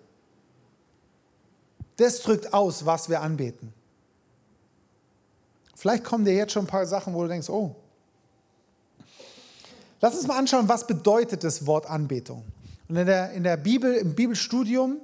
Das 1.98 2.22
drückt 2.22 2.54
aus, 2.54 2.86
was 2.86 3.10
wir 3.10 3.22
anbeten. 3.22 3.74
Vielleicht 5.76 6.04
kommen 6.04 6.26
dir 6.26 6.34
jetzt 6.34 6.54
schon 6.54 6.64
ein 6.64 6.68
paar 6.68 6.86
Sachen, 6.86 7.14
wo 7.14 7.22
du 7.22 7.30
denkst, 7.30 7.50
oh. 7.50 7.76
Lass 10.02 10.16
uns 10.16 10.28
mal 10.28 10.38
anschauen, 10.38 10.68
was 10.68 10.88
bedeutet 10.88 11.44
das 11.44 11.66
Wort 11.66 11.90
Anbetung. 11.90 12.44
Und 12.88 12.96
in 12.96 13.06
der, 13.06 13.32
in 13.32 13.44
der 13.44 13.58
Bibel, 13.58 13.96
im 13.96 14.16
Bibelstudium, 14.16 14.98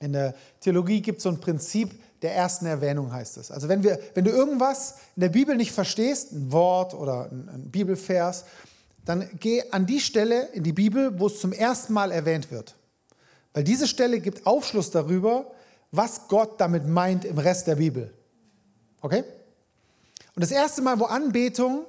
in 0.00 0.12
der 0.12 0.34
Theologie 0.60 1.02
gibt 1.02 1.18
es 1.18 1.24
so 1.24 1.28
ein 1.28 1.40
Prinzip 1.40 1.90
der 2.26 2.34
ersten 2.34 2.66
Erwähnung, 2.66 3.12
heißt 3.12 3.36
es. 3.36 3.52
Also 3.52 3.68
wenn, 3.68 3.84
wir, 3.84 4.00
wenn 4.14 4.24
du 4.24 4.32
irgendwas 4.32 4.96
in 5.14 5.20
der 5.20 5.28
Bibel 5.28 5.54
nicht 5.54 5.70
verstehst, 5.70 6.32
ein 6.32 6.50
Wort 6.50 6.92
oder 6.92 7.30
ein, 7.30 7.48
ein 7.48 7.70
Bibelvers, 7.70 8.44
dann 9.04 9.30
geh 9.38 9.62
an 9.70 9.86
die 9.86 10.00
Stelle 10.00 10.48
in 10.52 10.64
die 10.64 10.72
Bibel, 10.72 11.20
wo 11.20 11.28
es 11.28 11.38
zum 11.38 11.52
ersten 11.52 11.92
Mal 11.92 12.10
erwähnt 12.10 12.50
wird. 12.50 12.74
Weil 13.52 13.62
diese 13.62 13.86
Stelle 13.86 14.18
gibt 14.18 14.44
Aufschluss 14.44 14.90
darüber, 14.90 15.52
was 15.92 16.26
Gott 16.26 16.60
damit 16.60 16.88
meint 16.88 17.24
im 17.24 17.38
Rest 17.38 17.68
der 17.68 17.76
Bibel. 17.76 18.12
Okay? 19.00 19.22
Und 20.34 20.42
das 20.42 20.50
erste 20.50 20.82
Mal, 20.82 20.98
wo 20.98 21.04
Anbetung 21.04 21.86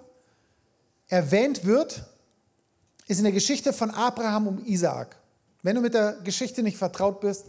erwähnt 1.07 1.65
wird, 1.65 2.05
ist 3.07 3.17
in 3.17 3.23
der 3.23 3.33
Geschichte 3.33 3.73
von 3.73 3.89
Abraham 3.89 4.47
und 4.47 4.67
Isaak. 4.67 5.15
Wenn 5.63 5.75
du 5.75 5.81
mit 5.81 5.95
der 5.95 6.17
Geschichte 6.23 6.61
nicht 6.61 6.77
vertraut 6.77 7.21
bist, 7.21 7.45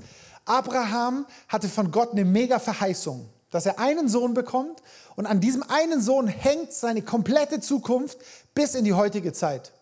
Abraham 0.49 1.27
hatte 1.49 1.69
von 1.69 1.91
Gott 1.91 2.13
eine 2.13 2.25
mega 2.25 2.59
Verheißung, 2.59 3.29
dass 3.51 3.67
er 3.67 3.79
einen 3.79 4.09
Sohn 4.09 4.35
bekommt 4.35 4.83
und 5.17 5.27
an 5.27 5.41
diesem 5.41 5.63
einen 5.63 6.01
Sohn 6.01 6.27
hängt 6.27 6.73
seine 6.73 7.03
komplette 7.03 7.61
Zukunft 7.61 8.19
bis 8.55 8.75
in 8.75 8.85
die 8.85 8.95
heutige 8.95 9.33
Zeit. 9.33 9.73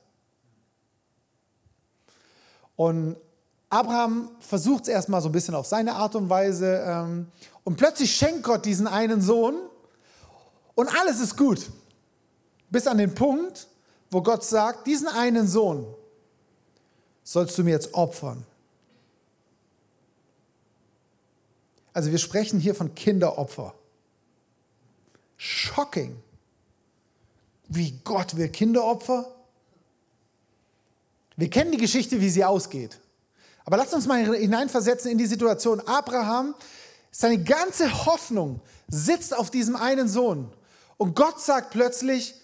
Und 2.77 3.17
Abraham 3.71 4.31
versucht 4.41 4.85
es 4.85 4.89
erstmal 4.89 5.21
so 5.21 5.29
ein 5.29 5.33
bisschen 5.33 5.55
auf 5.55 5.67
seine 5.67 5.95
Art 5.95 6.15
und 6.15 6.29
Weise 6.29 6.85
ähm, 6.87 7.29
und 7.65 7.77
plötzlich 7.77 8.15
schenkt 8.15 8.43
Gott 8.43 8.65
diesen 8.65 8.87
einen 8.87 9.21
Sohn 9.21 9.57
und 10.75 10.89
alles 11.01 11.21
ist 11.21 11.37
gut. 11.37 11.71
Bis 12.71 12.87
an 12.87 12.99
den 12.99 13.15
Punkt, 13.15 13.67
wo 14.11 14.23
Gott 14.23 14.45
sagt, 14.45 14.87
diesen 14.87 15.09
einen 15.09 15.47
Sohn 15.49 15.87
sollst 17.25 17.59
du 17.59 17.65
mir 17.65 17.73
jetzt 17.73 17.93
opfern. 17.95 18.45
Also 21.97 22.11
wir 22.11 22.19
sprechen 22.19 22.61
hier 22.61 22.75
von 22.75 22.95
Kinderopfer. 22.95 23.73
Shocking. 25.39 26.15
Wie 27.69 27.99
Gott 28.05 28.37
will 28.37 28.51
Kinderopfer? 28.51 29.35
Wir 31.37 31.49
kennen 31.49 31.73
die 31.73 31.79
Geschichte, 31.79 32.21
wie 32.21 32.29
sie 32.29 32.45
ausgeht. 32.45 33.01
Aber 33.65 33.79
lasst 33.79 33.95
uns 33.95 34.07
mal 34.07 34.23
hineinversetzen 34.37 35.11
in 35.11 35.17
die 35.17 35.25
Situation. 35.25 35.81
Abraham, 35.89 36.55
seine 37.11 37.43
ganze 37.43 38.05
Hoffnung 38.05 38.61
sitzt 38.89 39.35
auf 39.35 39.51
diesem 39.51 39.75
einen 39.75 40.07
Sohn. 40.07 40.53
Und 40.99 41.17
Gott 41.17 41.41
sagt 41.41 41.71
plötzlich, 41.71 42.35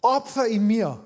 opfer 0.00 0.48
ihn 0.48 0.66
mir. 0.66 0.98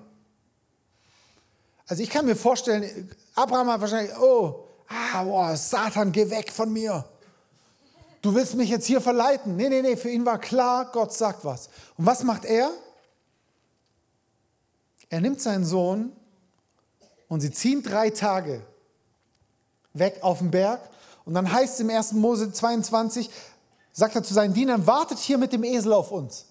Also 1.89 2.01
ich 2.05 2.11
kann 2.11 2.27
mir 2.27 2.37
vorstellen, 2.37 3.11
Abraham 3.35 3.73
hat 3.73 3.81
wahrscheinlich, 3.81 4.17
oh, 4.19 4.69
ah, 4.87 5.25
boah, 5.25 5.57
Satan, 5.57 6.13
geh 6.13 6.31
weg 6.31 6.53
von 6.53 6.73
mir. 6.73 7.05
Du 8.23 8.35
willst 8.35 8.55
mich 8.55 8.69
jetzt 8.69 8.87
hier 8.87 9.01
verleiten. 9.01 9.57
Nee, 9.57 9.69
nee, 9.69 9.83
nee, 9.83 9.97
für 9.97 10.11
ihn 10.11 10.27
war 10.27 10.39
klar, 10.39 10.91
Gott 10.93 11.13
sagt 11.13 11.45
was. 11.45 11.69
Und 11.97 12.07
was 12.07 12.23
macht 12.23 12.45
er? 12.45 12.71
Er 15.09 15.21
nimmt 15.21 15.41
seinen 15.41 15.65
Sohn 15.65 16.13
und 17.29 17.41
sie 17.41 17.51
ziehen 17.51 17.83
drei 17.83 18.11
Tage 18.11 18.63
weg 19.95 20.19
auf 20.23 20.39
den 20.39 20.51
Berg. 20.51 20.81
Und 21.25 21.35
dann 21.35 21.51
heißt 21.51 21.75
es 21.75 21.81
im 21.81 21.91
1. 21.91 22.13
Mose 22.13 22.53
22, 22.53 23.31
sagt 23.93 24.15
er 24.15 24.23
zu 24.23 24.35
seinen 24.35 24.55
Dienern, 24.55 24.87
wartet 24.87 25.19
hier 25.19 25.39
mit 25.39 25.53
dem 25.53 25.65
Esel 25.65 25.93
auf 25.93 26.13
uns. 26.13 26.47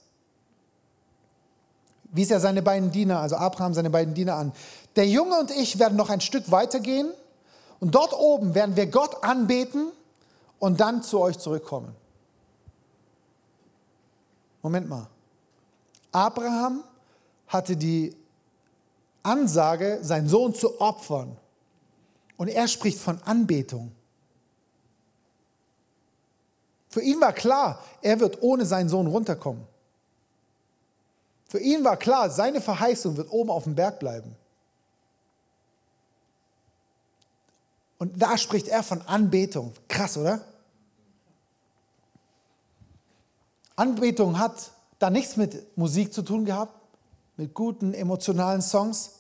Wies 2.12 2.32
er 2.32 2.40
seine 2.40 2.62
beiden 2.62 2.92
Diener, 2.92 3.20
also 3.20 3.36
Abraham 3.36 3.74
seine 3.74 3.92
beiden 3.92 4.14
Diener 4.16 4.36
an. 4.36 4.52
Der 4.96 5.08
Junge 5.08 5.40
und 5.40 5.52
ich 5.52 5.78
werden 5.78 5.96
noch 5.96 6.10
ein 6.10 6.22
Stück 6.22 6.50
weitergehen 6.50 7.12
und 7.80 7.94
dort 7.94 8.14
oben 8.14 8.56
werden 8.56 8.76
wir 8.76 8.88
Gott 8.88 9.24
anbeten 9.24 9.92
und 10.60 10.80
dann 10.80 11.02
zu 11.02 11.20
euch 11.20 11.38
zurückkommen. 11.38 11.96
Moment 14.62 14.90
mal. 14.90 15.08
Abraham 16.12 16.84
hatte 17.48 17.76
die 17.76 18.16
Ansage, 19.24 20.00
seinen 20.02 20.28
Sohn 20.28 20.54
zu 20.54 20.80
opfern. 20.80 21.38
Und 22.38 22.48
er 22.48 22.68
spricht 22.68 23.00
von 23.00 23.22
Anbetung. 23.24 23.92
Für 26.90 27.02
ihn 27.02 27.22
war 27.22 27.34
klar, 27.34 27.84
er 28.02 28.20
wird 28.20 28.42
ohne 28.42 28.66
seinen 28.66 28.90
Sohn 28.90 29.08
runterkommen. 29.08 29.68
Für 31.48 31.60
ihn 31.60 31.84
war 31.84 31.98
klar, 31.98 32.30
seine 32.30 32.62
Verheißung 32.62 33.18
wird 33.18 33.32
oben 33.32 33.50
auf 33.50 33.64
dem 33.64 33.76
Berg 33.76 34.00
bleiben. 34.00 34.36
Und 38.00 38.20
da 38.20 38.38
spricht 38.38 38.68
er 38.68 38.82
von 38.82 39.04
Anbetung. 39.04 39.74
Krass, 39.88 40.18
oder? 40.18 40.42
Anbetung 43.76 44.40
hat 44.40 44.72
da 44.98 45.12
nichts 45.12 45.38
mit 45.38 45.78
Musik 45.78 46.14
zu 46.14 46.24
tun 46.24 46.46
gehabt, 46.46 46.74
mit 47.38 47.54
guten 47.54 47.94
emotionalen 47.94 48.62
Songs 48.62 49.20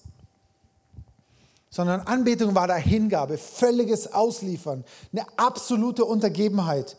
sondern 1.69 2.01
Anbetung 2.01 2.55
war 2.55 2.67
da 2.67 2.75
Hingabe, 2.75 3.37
völliges 3.37 4.11
Ausliefern, 4.13 4.83
eine 5.11 5.25
absolute 5.37 6.03
Untergebenheit. 6.03 6.97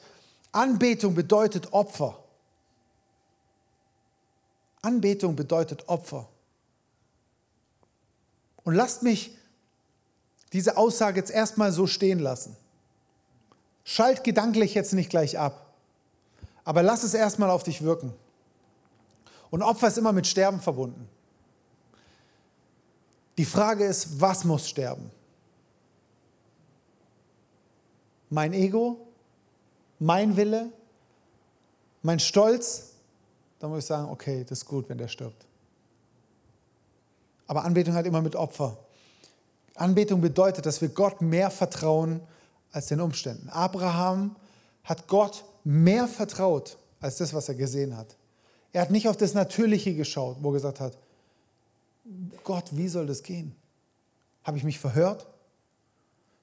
Anbetung 0.52 1.14
bedeutet 1.14 1.72
Opfer. 1.72 2.18
Anbetung 4.82 5.36
bedeutet 5.36 5.88
Opfer. 5.88 6.28
Und 8.62 8.74
lasst 8.74 9.02
mich 9.02 9.36
diese 10.52 10.76
Aussage 10.76 11.18
jetzt 11.18 11.30
erstmal 11.30 11.72
so 11.72 11.86
stehen 11.86 12.18
lassen. 12.18 12.56
Schalt 13.84 14.24
gedanklich 14.24 14.74
jetzt 14.74 14.92
nicht 14.92 15.10
gleich 15.10 15.38
ab, 15.38 15.72
aber 16.64 16.82
lass 16.82 17.02
es 17.02 17.14
erstmal 17.14 17.50
auf 17.50 17.62
dich 17.62 17.82
wirken. 17.82 18.12
Und 19.50 19.62
Opfer 19.62 19.88
ist 19.88 19.98
immer 19.98 20.12
mit 20.12 20.26
Sterben 20.26 20.60
verbunden. 20.60 21.08
Die 23.36 23.44
Frage 23.44 23.84
ist, 23.84 24.20
was 24.20 24.44
muss 24.44 24.68
sterben? 24.68 25.10
Mein 28.28 28.52
Ego? 28.52 29.08
Mein 29.98 30.36
Wille? 30.36 30.70
Mein 32.02 32.20
Stolz? 32.20 32.92
Da 33.58 33.68
muss 33.68 33.80
ich 33.80 33.86
sagen, 33.86 34.08
okay, 34.10 34.44
das 34.44 34.58
ist 34.58 34.66
gut, 34.66 34.88
wenn 34.88 34.98
der 34.98 35.08
stirbt. 35.08 35.46
Aber 37.46 37.64
Anbetung 37.64 37.94
hat 37.94 38.06
immer 38.06 38.22
mit 38.22 38.36
Opfer. 38.36 38.76
Anbetung 39.80 40.20
bedeutet, 40.20 40.66
dass 40.66 40.80
wir 40.80 40.88
Gott 40.88 41.22
mehr 41.22 41.50
vertrauen 41.50 42.20
als 42.72 42.86
den 42.86 43.00
Umständen. 43.00 43.48
Abraham 43.48 44.36
hat 44.84 45.08
Gott 45.08 45.44
mehr 45.64 46.06
vertraut 46.08 46.76
als 47.00 47.16
das, 47.16 47.34
was 47.34 47.48
er 47.48 47.54
gesehen 47.54 47.96
hat. 47.96 48.16
Er 48.72 48.82
hat 48.82 48.90
nicht 48.90 49.08
auf 49.08 49.16
das 49.16 49.34
Natürliche 49.34 49.94
geschaut, 49.94 50.36
wo 50.40 50.50
er 50.50 50.54
gesagt 50.54 50.80
hat, 50.80 50.96
Gott, 52.44 52.64
wie 52.72 52.88
soll 52.88 53.06
das 53.06 53.22
gehen? 53.22 53.54
Habe 54.44 54.58
ich 54.58 54.64
mich 54.64 54.78
verhört? 54.78 55.26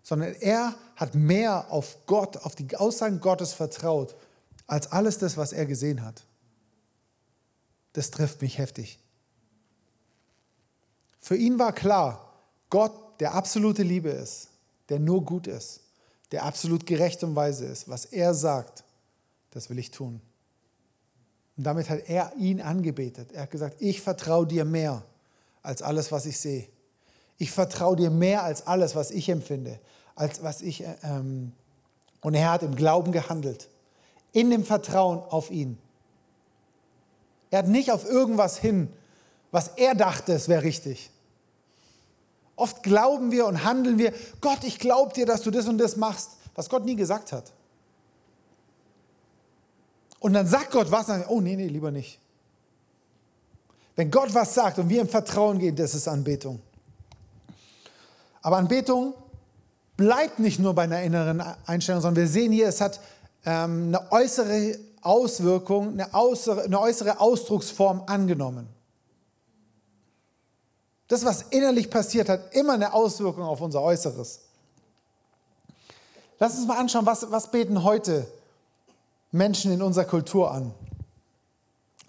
Sondern 0.04 0.34
er 0.36 0.76
hat 0.96 1.16
mehr 1.16 1.72
auf 1.72 1.98
Gott, 2.06 2.38
auf 2.38 2.56
die 2.56 2.76
Aussagen 2.76 3.20
Gottes 3.20 3.54
vertraut, 3.54 4.16
als 4.66 4.92
alles 4.92 5.18
das, 5.18 5.38
was 5.38 5.54
er 5.54 5.66
gesehen 5.66 6.04
hat. 6.04 6.24
Das 7.94 8.12
trifft 8.12 8.42
mich 8.42 8.58
heftig. 8.58 9.00
Für 11.20 11.36
ihn 11.36 11.60
war 11.60 11.74
klar, 11.74 12.34
Gott, 12.70 12.94
der 13.20 13.34
absolute 13.34 13.84
Liebe 13.84 14.10
ist, 14.10 14.50
der 14.90 15.00
nur 15.00 15.24
gut 15.24 15.48
ist, 15.48 15.82
der 16.32 16.44
absolut 16.44 16.86
gerecht 16.86 17.24
und 17.24 17.36
weise 17.36 17.66
ist. 17.66 17.90
Was 17.90 18.06
er 18.06 18.34
sagt, 18.34 18.84
das 19.52 19.70
will 19.70 19.80
ich 19.80 19.92
tun. 19.92 20.22
Und 21.58 21.64
damit 21.64 21.90
hat 21.90 22.08
er 22.08 22.32
ihn 22.38 22.62
angebetet. 22.62 23.32
Er 23.32 23.44
hat 23.44 23.52
gesagt, 23.52 23.78
ich 23.80 24.02
vertraue 24.02 24.46
dir 24.46 24.66
mehr 24.66 25.04
als 25.64 25.82
alles, 25.82 26.12
was 26.12 26.26
ich 26.26 26.40
sehe. 26.40 26.68
Ich 27.40 27.52
vertraue 27.52 27.96
dir 27.96 28.10
mehr 28.10 28.44
als 28.44 28.66
alles, 28.68 28.96
was 28.96 29.12
ich 29.12 29.30
empfinde, 29.30 29.80
als 30.16 30.44
was 30.44 30.62
ich. 30.62 30.84
Äh, 30.84 30.96
ähm, 31.04 31.52
und 32.22 32.36
er 32.36 32.52
hat 32.52 32.64
im 32.64 32.76
Glauben 32.76 33.12
gehandelt, 33.12 33.70
in 34.32 34.50
dem 34.50 34.64
Vertrauen 34.64 35.20
auf 35.20 35.52
ihn. 35.52 35.78
Er 37.50 37.60
hat 37.60 37.68
nicht 37.68 37.92
auf 37.92 38.06
irgendwas 38.06 38.58
hin, 38.58 38.90
was 39.52 39.70
er 39.70 39.96
dachte, 39.96 40.34
es 40.34 40.50
wäre 40.50 40.64
richtig. 40.64 41.10
Oft 42.58 42.84
glauben 42.84 43.32
wir 43.32 43.46
und 43.46 43.64
handeln 43.64 44.00
wir, 44.00 44.12
Gott, 44.42 44.64
ich 44.64 44.80
glaube 44.80 45.14
dir, 45.14 45.26
dass 45.26 45.44
du 45.44 45.52
das 45.52 45.68
und 45.68 45.78
das 45.78 45.96
machst, 45.96 46.32
was 46.56 46.68
Gott 46.68 46.84
nie 46.84 46.96
gesagt 46.96 47.32
hat. 47.32 47.54
Und 50.20 50.34
dann 50.34 50.48
sagt 50.48 50.72
Gott 50.72 50.92
was, 50.92 51.06
dann, 51.06 51.24
oh 51.28 51.40
nee, 51.40 51.56
nee, 51.56 51.68
lieber 51.68 51.92
nicht. 51.92 52.20
Wenn 53.96 54.10
Gott 54.10 54.34
was 54.34 54.56
sagt 54.56 54.80
und 54.80 54.90
wir 54.90 55.02
im 55.02 55.08
Vertrauen 55.08 55.60
gehen, 55.60 55.76
das 55.76 55.94
ist 55.94 56.08
Anbetung. 56.08 56.60
Aber 58.42 58.58
Anbetung 58.58 59.14
bleibt 59.96 60.40
nicht 60.40 60.60
nur 60.60 60.74
bei 60.74 60.84
einer 60.84 61.04
inneren 61.04 61.44
Einstellung, 61.68 62.02
sondern 62.02 62.24
wir 62.24 62.30
sehen 62.30 62.52
hier, 62.52 62.68
es 62.68 62.82
hat 62.82 63.00
ähm, 63.46 63.94
eine 63.94 64.12
äußere 64.12 64.80
Auswirkung, 65.02 65.94
eine 65.94 66.12
äußere, 66.12 66.64
eine 66.64 66.80
äußere 66.80 67.20
Ausdrucksform 67.20 68.04
angenommen. 68.08 68.68
Das, 71.08 71.24
was 71.24 71.44
innerlich 71.50 71.90
passiert, 71.90 72.30
hat 72.30 72.54
immer 72.54 72.74
eine 72.74 72.94
Auswirkung 72.94 73.44
auf 73.44 73.62
unser 73.62 73.82
Äußeres. 73.82 74.42
Lass 76.40 76.58
uns 76.58 76.68
mal 76.68 76.78
anschauen, 76.78 77.06
was, 77.06 77.32
was 77.32 77.50
beten 77.50 77.84
heute 77.84 78.28
Menschen 79.32 79.72
in 79.72 79.82
unserer 79.82 80.06
Kultur 80.06 80.52
an. 80.52 80.74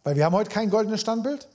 Weil 0.04 0.16
wir 0.16 0.24
haben 0.24 0.34
heute 0.34 0.50
kein 0.50 0.70
goldenes 0.70 1.00
Standbild. 1.00 1.48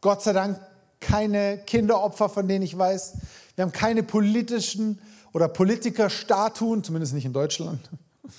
Gott 0.00 0.22
sei 0.22 0.32
Dank 0.32 0.60
keine 1.00 1.58
Kinderopfer, 1.58 2.28
von 2.28 2.48
denen 2.48 2.64
ich 2.64 2.76
weiß. 2.76 3.14
Wir 3.54 3.62
haben 3.62 3.72
keine 3.72 4.02
politischen 4.02 4.98
oder 5.32 5.48
Politikerstatuen, 5.48 6.82
zumindest 6.84 7.14
nicht 7.14 7.24
in 7.24 7.32
Deutschland, 7.32 7.80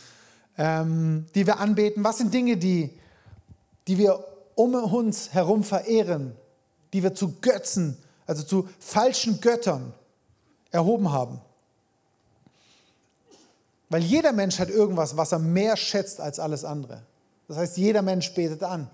ähm, 0.58 1.26
die 1.36 1.46
wir 1.46 1.60
anbeten. 1.60 2.04
Was 2.04 2.18
sind 2.18 2.34
Dinge, 2.34 2.58
die, 2.58 2.92
die 3.88 3.98
wir 3.98 4.24
um 4.56 4.74
uns 4.76 5.34
herum 5.34 5.64
verehren, 5.64 6.36
die 6.96 7.04
wir 7.04 7.14
zu 7.14 7.34
Götzen, 7.42 7.98
also 8.26 8.42
zu 8.42 8.70
falschen 8.80 9.42
Göttern 9.42 9.94
erhoben 10.72 11.12
haben? 11.12 11.42
Weil 13.90 14.02
jeder 14.02 14.32
Mensch 14.32 14.60
hat 14.60 14.70
irgendwas, 14.70 15.18
was 15.18 15.34
er 15.34 15.40
mehr 15.40 15.76
schätzt 15.76 16.22
als 16.22 16.40
alles 16.40 16.64
andere. 16.64 17.02
Das 17.50 17.58
heißt, 17.58 17.76
jeder 17.76 18.02
Mensch 18.02 18.34
betet 18.34 18.64
an. 18.64 18.90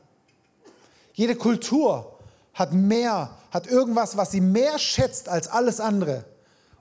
Jede 1.14 1.36
Kultur 1.36 2.18
hat 2.56 2.74
mehr, 2.74 3.38
hat 3.52 3.68
irgendwas, 3.68 4.18
was 4.18 4.32
sie 4.32 4.42
mehr 4.42 4.80
schätzt 4.80 5.30
als 5.30 5.48
alles 5.48 5.80
andere 5.80 6.26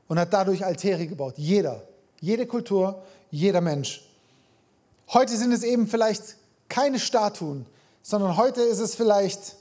und 0.08 0.18
hat 0.18 0.32
dadurch 0.32 0.64
Altäre 0.64 1.06
gebaut. 1.06 1.34
Jeder. 1.36 1.82
Jede 2.18 2.46
Kultur, 2.46 3.02
jeder 3.30 3.60
Mensch. 3.60 4.08
Heute 5.12 5.36
sind 5.36 5.52
es 5.52 5.64
eben 5.64 5.86
vielleicht 5.86 6.36
keine 6.70 6.98
Statuen, 6.98 7.66
sondern 8.02 8.38
heute 8.38 8.62
ist 8.62 8.80
es 8.80 8.94
vielleicht 8.94 9.56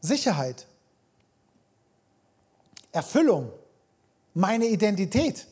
Sicherheit, 0.00 0.66
Erfüllung, 2.92 3.50
meine 4.34 4.66
Identität. 4.66 5.46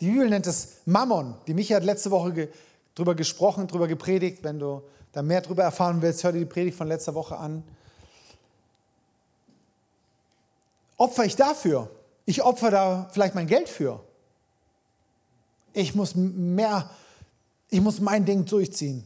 Die 0.00 0.10
Bibel 0.10 0.28
nennt 0.28 0.46
es 0.46 0.80
Mammon. 0.84 1.36
Die 1.46 1.54
Micha 1.54 1.76
hat 1.76 1.84
letzte 1.84 2.10
Woche 2.10 2.32
ge 2.32 2.48
drüber 2.94 3.14
gesprochen, 3.14 3.66
drüber 3.66 3.88
gepredigt. 3.88 4.42
Wenn 4.42 4.58
du 4.58 4.82
da 5.12 5.22
mehr 5.22 5.40
drüber 5.40 5.62
erfahren 5.62 6.02
willst, 6.02 6.24
hör 6.24 6.32
dir 6.32 6.40
die 6.40 6.44
Predigt 6.44 6.76
von 6.76 6.88
letzter 6.88 7.14
Woche 7.14 7.36
an. 7.36 7.62
Opfer 10.96 11.24
ich 11.24 11.36
dafür? 11.36 11.90
Ich 12.26 12.42
opfer 12.42 12.70
da 12.70 13.08
vielleicht 13.12 13.34
mein 13.34 13.46
Geld 13.46 13.68
für. 13.68 14.00
Ich 15.72 15.94
muss 15.94 16.14
mehr, 16.14 16.88
ich 17.68 17.80
muss 17.80 18.00
mein 18.00 18.24
Ding 18.24 18.44
durchziehen. 18.44 19.04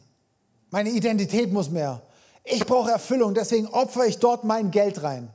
Meine 0.71 0.91
Identität 0.91 1.53
muss 1.53 1.71
mehr. 1.71 2.03
Ich 2.45 2.65
brauche 2.67 2.91
Erfüllung, 2.91 3.35
deswegen 3.35 3.67
opfer 3.67 4.07
ich 4.07 4.19
dort 4.19 4.45
mein 4.45 4.71
Geld 4.71 5.03
rein. 5.03 5.31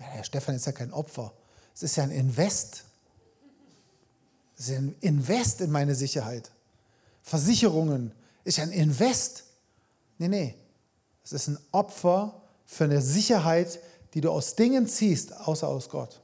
Ja, 0.00 0.06
Herr 0.06 0.24
Stefan 0.24 0.54
ist 0.56 0.66
ja 0.66 0.72
kein 0.72 0.92
Opfer. 0.92 1.32
Es 1.74 1.82
ist 1.82 1.96
ja 1.96 2.04
ein 2.04 2.10
Invest. 2.10 2.84
Es 4.58 4.68
ist 4.68 4.78
ein 4.78 4.96
Invest 5.00 5.60
in 5.60 5.70
meine 5.70 5.94
Sicherheit. 5.94 6.50
Versicherungen 7.22 8.12
ist 8.44 8.58
ein 8.58 8.72
Invest. 8.72 9.44
Nee, 10.18 10.28
nee. 10.28 10.54
Es 11.22 11.32
ist 11.32 11.48
ein 11.48 11.58
Opfer 11.70 12.40
für 12.66 12.84
eine 12.84 13.00
Sicherheit, 13.02 13.78
die 14.14 14.20
du 14.20 14.30
aus 14.30 14.56
Dingen 14.56 14.88
ziehst, 14.88 15.36
außer 15.36 15.68
aus 15.68 15.88
Gott. 15.88 16.20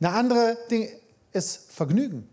Eine 0.00 0.10
andere 0.10 0.58
Ding 0.70 0.88
ist 1.32 1.72
Vergnügen. 1.72 2.28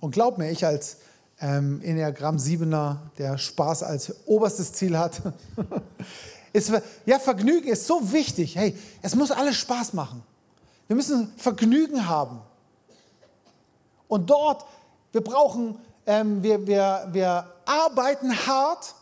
Und 0.00 0.10
glaub 0.10 0.38
mir, 0.38 0.50
ich 0.50 0.66
als 0.66 0.98
ähm, 1.40 1.80
Enneagramm 1.82 2.36
7er, 2.36 2.98
der 3.18 3.38
Spaß 3.38 3.82
als 3.84 4.26
oberstes 4.26 4.72
Ziel 4.72 4.98
hat, 4.98 5.22
ist, 6.54 6.72
ja, 7.04 7.18
Vergnügen 7.18 7.68
ist 7.68 7.84
so 7.86 8.12
wichtig. 8.12 8.54
Hey, 8.54 8.78
es 9.02 9.16
muss 9.16 9.32
alles 9.32 9.56
Spaß 9.56 9.92
machen. 9.92 10.22
Wir 10.86 10.94
müssen 10.94 11.32
Vergnügen 11.36 12.08
haben. 12.08 12.40
Und 14.06 14.30
dort, 14.30 14.64
wir 15.10 15.20
brauchen, 15.20 15.80
ähm, 16.06 16.44
wir, 16.44 16.64
wir, 16.64 17.08
wir 17.10 17.52
arbeiten 17.64 18.32
hart. 18.46 18.94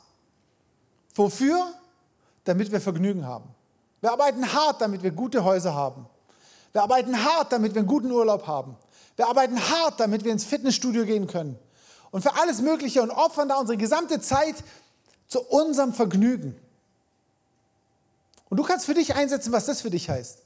Wofür? 1.14 1.74
Damit 2.44 2.72
wir 2.72 2.81
Vergnügen 2.81 3.27
haben. 3.27 3.50
Wir 4.00 4.12
arbeiten 4.12 4.50
hart, 4.50 4.81
damit 4.81 5.03
wir 5.03 5.11
gute 5.11 5.44
Häuser 5.44 5.74
haben. 5.74 6.07
Wir 6.72 6.83
arbeiten 6.83 7.22
hart, 7.22 7.53
damit 7.53 7.74
wir 7.74 7.81
einen 7.81 7.88
guten 7.88 8.11
Urlaub 8.11 8.46
haben. 8.46 8.77
Wir 9.16 9.29
arbeiten 9.29 9.61
hart, 9.61 10.00
damit 10.00 10.24
wir 10.24 10.33
ins 10.33 10.46
Fitnessstudio 10.46 11.05
gehen 11.05 11.27
können. 11.27 11.59
Und 12.11 12.22
für 12.22 12.35
alles 12.35 12.62
Mögliche 12.62 13.03
und 13.03 13.11
opfern 13.11 13.50
da 13.50 13.57
unsere 13.57 13.77
gesamte 13.77 14.20
Zeit 14.22 14.57
zu 15.27 15.42
unserem 15.42 15.92
Vergnügen. 15.92 16.59
Und 18.53 18.59
du 18.59 18.65
kannst 18.65 18.85
für 18.85 18.93
dich 18.93 19.15
einsetzen, 19.15 19.51
was 19.51 19.65
das 19.65 19.81
für 19.81 19.88
dich 19.88 20.11
heißt. 20.11 20.41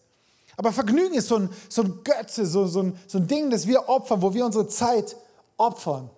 Aber 0.57 0.71
Vergnügen 0.71 1.14
ist 1.14 1.27
so 1.27 1.38
ein, 1.38 1.51
so 1.69 1.83
ein 1.83 2.05
Götze, 2.05 2.47
so, 2.47 2.69
so, 2.69 2.81
ein, 2.81 2.97
so 3.09 3.19
ein 3.19 3.27
Ding, 3.27 3.51
das 3.51 3.66
wir 3.66 3.88
opfern, 3.88 4.23
wo 4.23 4.33
wir 4.33 4.47
unsere 4.47 4.69
Zeit 4.69 5.16
opfern. 5.57 6.09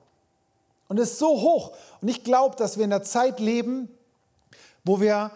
Und 0.89 0.99
es 0.99 1.13
ist 1.13 1.19
so 1.19 1.29
hoch. 1.29 1.73
Und 2.03 2.09
ich 2.09 2.25
glaube, 2.25 2.57
dass 2.57 2.77
wir 2.77 2.85
in 2.85 2.93
einer 2.93 3.05
Zeit 3.05 3.41
leben, 3.41 3.89
wo 4.85 5.01
wir 5.01 5.31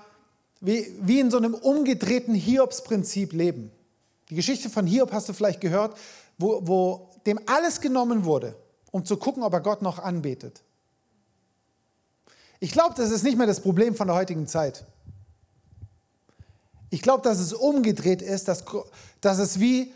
wie, 0.61 0.95
wie 1.01 1.21
in 1.21 1.31
so 1.31 1.39
einem 1.39 1.55
umgedrehten 1.55 2.35
Hiobs-Prinzip 2.35 3.33
leben. 3.33 3.71
Die 4.29 4.35
Geschichte 4.35 4.69
von 4.69 4.87
Hiob 4.87 5.11
hast 5.11 5.31
du 5.31 5.33
vielleicht 5.33 5.63
gehört, 5.63 5.97
wo, 6.37 6.61
wo 6.67 7.09
dem 7.25 7.41
alles 7.47 7.81
genommen 7.81 8.27
wurde, 8.27 8.55
um 8.91 9.07
zu 9.07 9.17
gucken, 9.17 9.43
ob 9.43 9.55
er 9.55 9.63
Gott 9.63 9.81
noch 9.81 10.01
anbetet. 10.01 10.61
Ich 12.61 12.73
glaube, 12.73 12.95
das 12.95 13.11
ist 13.11 13.23
nicht 13.23 13.39
mehr 13.39 13.47
das 13.47 13.63
Problem 13.63 13.95
von 13.95 14.09
der 14.09 14.17
heutigen 14.17 14.47
Zeit. 14.47 14.85
Ich 16.93 17.01
glaube, 17.01 17.23
dass 17.23 17.39
es 17.39 17.55
umgedreht 17.55 18.21
ist, 18.21 18.49
dass, 18.49 18.65
dass 19.23 19.39
es 19.39 19.59
wie, 19.59 19.95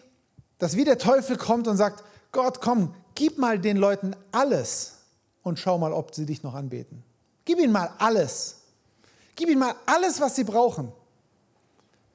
dass 0.58 0.76
wie 0.76 0.84
der 0.84 0.96
Teufel 0.96 1.36
kommt 1.36 1.68
und 1.68 1.76
sagt, 1.76 2.02
Gott, 2.32 2.62
komm, 2.62 2.94
gib 3.14 3.36
mal 3.36 3.58
den 3.58 3.76
Leuten 3.76 4.16
alles 4.32 4.94
und 5.42 5.58
schau 5.58 5.76
mal, 5.76 5.92
ob 5.92 6.14
sie 6.14 6.24
dich 6.24 6.42
noch 6.42 6.54
anbeten. 6.54 7.04
Gib 7.44 7.58
ihnen 7.58 7.70
mal 7.70 7.92
alles. 7.98 8.62
Gib 9.34 9.50
ihnen 9.50 9.58
mal 9.58 9.74
alles, 9.84 10.22
was 10.22 10.36
sie 10.36 10.44
brauchen. 10.44 10.90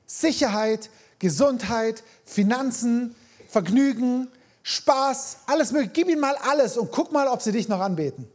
Sicherheit, 0.08 0.90
Gesundheit, 1.20 2.02
Finanzen, 2.26 3.16
Vergnügen, 3.50 4.30
Spaß, 4.64 5.42
alles 5.46 5.74
mögliche. 5.74 5.94
Gib 5.94 6.10
ihnen 6.10 6.22
mal 6.22 6.38
alles 6.38 6.76
und 6.76 6.92
guck 6.92 7.12
mal, 7.12 7.28
ob 7.28 7.44
sie 7.44 7.52
dich 7.52 7.68
noch 7.68 7.82
anbeten. 7.82 8.28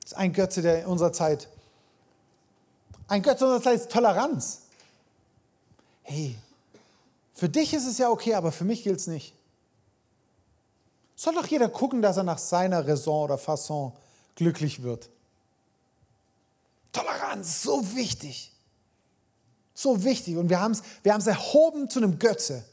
Das 0.00 0.10
ist 0.10 0.18
ein 0.18 0.32
Götze 0.32 0.62
der 0.62 0.80
in 0.80 0.86
unserer 0.86 1.12
Zeit. 1.12 1.48
Ein 3.12 3.20
Götze 3.20 3.44
unserer 3.44 3.62
Zeit 3.62 3.78
ist 3.78 3.90
Toleranz. 3.90 4.62
Hey, 6.02 6.34
für 7.34 7.50
dich 7.50 7.74
ist 7.74 7.86
es 7.86 7.98
ja 7.98 8.08
okay, 8.08 8.32
aber 8.32 8.52
für 8.52 8.64
mich 8.64 8.84
gilt 8.84 9.00
es 9.00 9.06
nicht. 9.06 9.34
Soll 11.14 11.34
doch 11.34 11.46
jeder 11.46 11.68
gucken, 11.68 12.00
dass 12.00 12.16
er 12.16 12.22
nach 12.22 12.38
seiner 12.38 12.88
Raison 12.88 13.24
oder 13.24 13.36
Fasson 13.36 13.92
glücklich 14.34 14.82
wird. 14.82 15.10
Toleranz, 16.90 17.60
so 17.62 17.94
wichtig. 17.94 18.50
So 19.74 20.04
wichtig. 20.04 20.38
Und 20.38 20.48
wir 20.48 20.60
haben 20.60 20.72
es 20.72 20.82
wir 21.02 21.12
erhoben 21.12 21.90
zu 21.90 21.98
einem 21.98 22.18
Götze. 22.18 22.64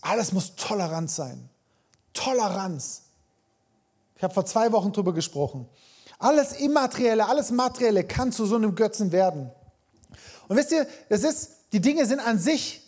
Alles 0.00 0.32
muss 0.32 0.56
Toleranz 0.56 1.16
sein. 1.16 1.50
Toleranz. 2.14 3.02
Ich 4.16 4.22
habe 4.22 4.32
vor 4.32 4.46
zwei 4.46 4.72
Wochen 4.72 4.90
darüber 4.90 5.12
gesprochen. 5.12 5.68
Alles 6.20 6.52
Immaterielle, 6.52 7.26
alles 7.26 7.50
Materielle 7.50 8.04
kann 8.04 8.30
zu 8.30 8.46
so 8.46 8.54
einem 8.54 8.74
Götzen 8.74 9.10
werden. 9.10 9.50
Und 10.46 10.56
wisst 10.56 10.70
ihr, 10.70 10.86
es 11.08 11.24
ist, 11.24 11.50
die 11.72 11.80
Dinge 11.80 12.06
sind 12.06 12.20
an 12.20 12.38
sich 12.38 12.86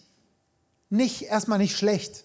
nicht, 0.90 1.22
erstmal 1.22 1.58
nicht 1.58 1.76
schlecht. 1.76 2.24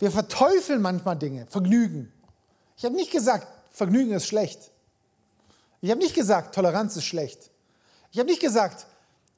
Wir 0.00 0.10
verteufeln 0.10 0.82
manchmal 0.82 1.16
Dinge, 1.16 1.46
Vergnügen. 1.48 2.12
Ich 2.76 2.84
habe 2.84 2.96
nicht 2.96 3.12
gesagt, 3.12 3.46
Vergnügen 3.70 4.12
ist 4.12 4.26
schlecht. 4.26 4.72
Ich 5.80 5.90
habe 5.90 6.00
nicht 6.00 6.14
gesagt, 6.14 6.54
Toleranz 6.54 6.96
ist 6.96 7.04
schlecht. 7.04 7.50
Ich 8.10 8.18
habe 8.18 8.28
nicht 8.28 8.40
gesagt, 8.40 8.86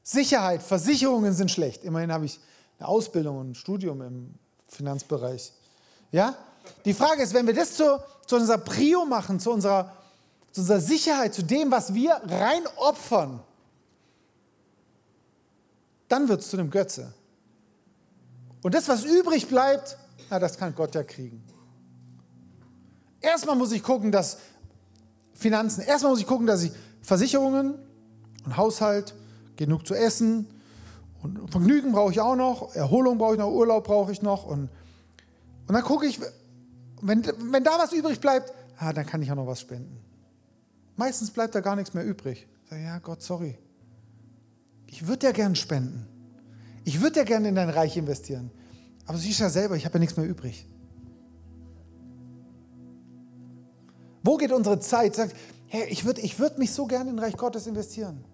Sicherheit, 0.03 0.63
Versicherungen 0.63 1.35
sind 1.35 1.51
schlecht. 1.51 1.85
Immerhin 1.85 2.11
habe 2.11 2.25
ich 2.25 2.41
eine 2.79 2.89
Ausbildung 2.89 3.39
und 3.39 3.51
ein 3.51 3.55
Studium 3.55 4.01
im 4.01 4.35
Finanzbereich. 4.69 5.53
Ja? 6.13 6.35
Die 6.85 6.95
Frage 6.95 7.23
ist, 7.23 7.35
wenn 7.35 7.47
wir 7.47 7.55
das 7.55 7.75
zu, 7.75 8.03
zu 8.27 8.37
unserer 8.37 8.59
Prio 8.59 9.05
machen, 9.05 9.41
zu 9.41 9.51
unserer, 9.51 9.93
zu 10.55 10.61
unserer 10.61 10.81
Sicherheit, 10.81 11.35
zu 11.35 11.43
dem, 11.43 11.73
was 11.73 11.95
wir 11.95 12.13
rein 12.13 12.63
opfern, 12.77 13.41
dann 16.09 16.29
wird 16.29 16.43
es 16.43 16.51
zu 16.51 16.57
einem 16.57 16.71
Götze. 16.71 17.13
Und 18.63 18.73
das, 18.73 18.89
was 18.89 19.05
übrig 19.05 19.49
bleibt, 19.49 19.99
na, 20.31 20.39
das 20.39 20.57
kann 20.57 20.73
Gott 20.73 20.95
ja 20.95 21.03
kriegen. 21.03 21.43
Erstmal 23.21 23.57
muss 23.57 23.73
ich 23.73 23.83
gucken, 23.83 24.13
dass 24.13 24.39
Finanzen, 25.35 25.83
erstmal 25.83 26.13
muss 26.13 26.21
ich 26.21 26.27
gucken, 26.27 26.47
dass 26.47 26.63
ich 26.63 26.71
Versicherungen 27.03 27.75
und 28.45 28.57
Haushalt 28.57 29.13
genug 29.57 29.85
zu 29.85 29.95
essen. 29.95 30.47
Und 31.25 31.51
Vergnügen 31.51 31.91
brauche 31.91 32.13
ich 32.13 32.21
auch 32.21 32.37
noch, 32.37 32.77
Erholung 32.77 33.19
brauche 33.19 33.33
ich 33.33 33.41
noch, 33.41 33.51
Urlaub 33.51 33.85
brauche 33.85 34.13
ich 34.13 34.23
noch. 34.23 34.47
Und, 34.47 34.69
und 35.67 35.75
dann 35.75 35.83
gucke 35.83 36.07
ich, 36.07 36.21
wenn, 37.03 37.27
wenn 37.51 37.65
da 37.65 37.77
was 37.77 37.93
übrig 37.93 38.21
bleibt, 38.21 38.53
ah, 38.79 38.93
dann 38.93 39.05
kann 39.05 39.21
ich 39.21 39.33
auch 39.33 39.37
noch 39.37 39.49
was 39.49 39.61
spenden. 39.61 40.14
Meistens 40.97 41.31
bleibt 41.31 41.55
da 41.55 41.61
gar 41.61 41.77
nichts 41.77 41.95
mehr 41.95 42.05
übrig. 42.05 42.47
Ich 42.65 42.71
sage, 42.71 42.83
ja 42.83 42.99
Gott, 42.99 43.23
sorry. 43.23 43.59
Ich 44.87 45.07
würde 45.07 45.27
ja 45.27 45.33
gern 45.33 45.57
spenden. 45.57 46.07
Ich 46.85 47.01
würde 47.01 47.21
ja 47.21 47.25
gerne 47.25 47.49
in 47.49 47.55
dein 47.55 47.71
Reich 47.71 47.97
investieren. 47.97 48.51
Aber 49.07 49.19
siehst 49.19 49.41
ja 49.41 49.51
selber, 49.51 49.77
ich 49.77 49.85
habe 49.85 49.95
ja 49.95 50.01
nichts 50.01 50.17
mehr 50.17 50.27
übrig. 50.27 50.69
Wo 54.23 54.37
geht 54.37 54.53
unsere 54.53 54.79
Zeit? 54.79 55.15
Sagt, 55.15 55.37
hey, 55.67 55.87
ich 55.89 56.05
würde 56.05 56.21
ich 56.21 56.39
würd 56.39 56.59
mich 56.59 56.73
so 56.73 56.87
gerne 56.87 57.11
in 57.11 57.19
Reich 57.19 57.37
Gottes 57.37 57.67
investieren. 57.67 58.25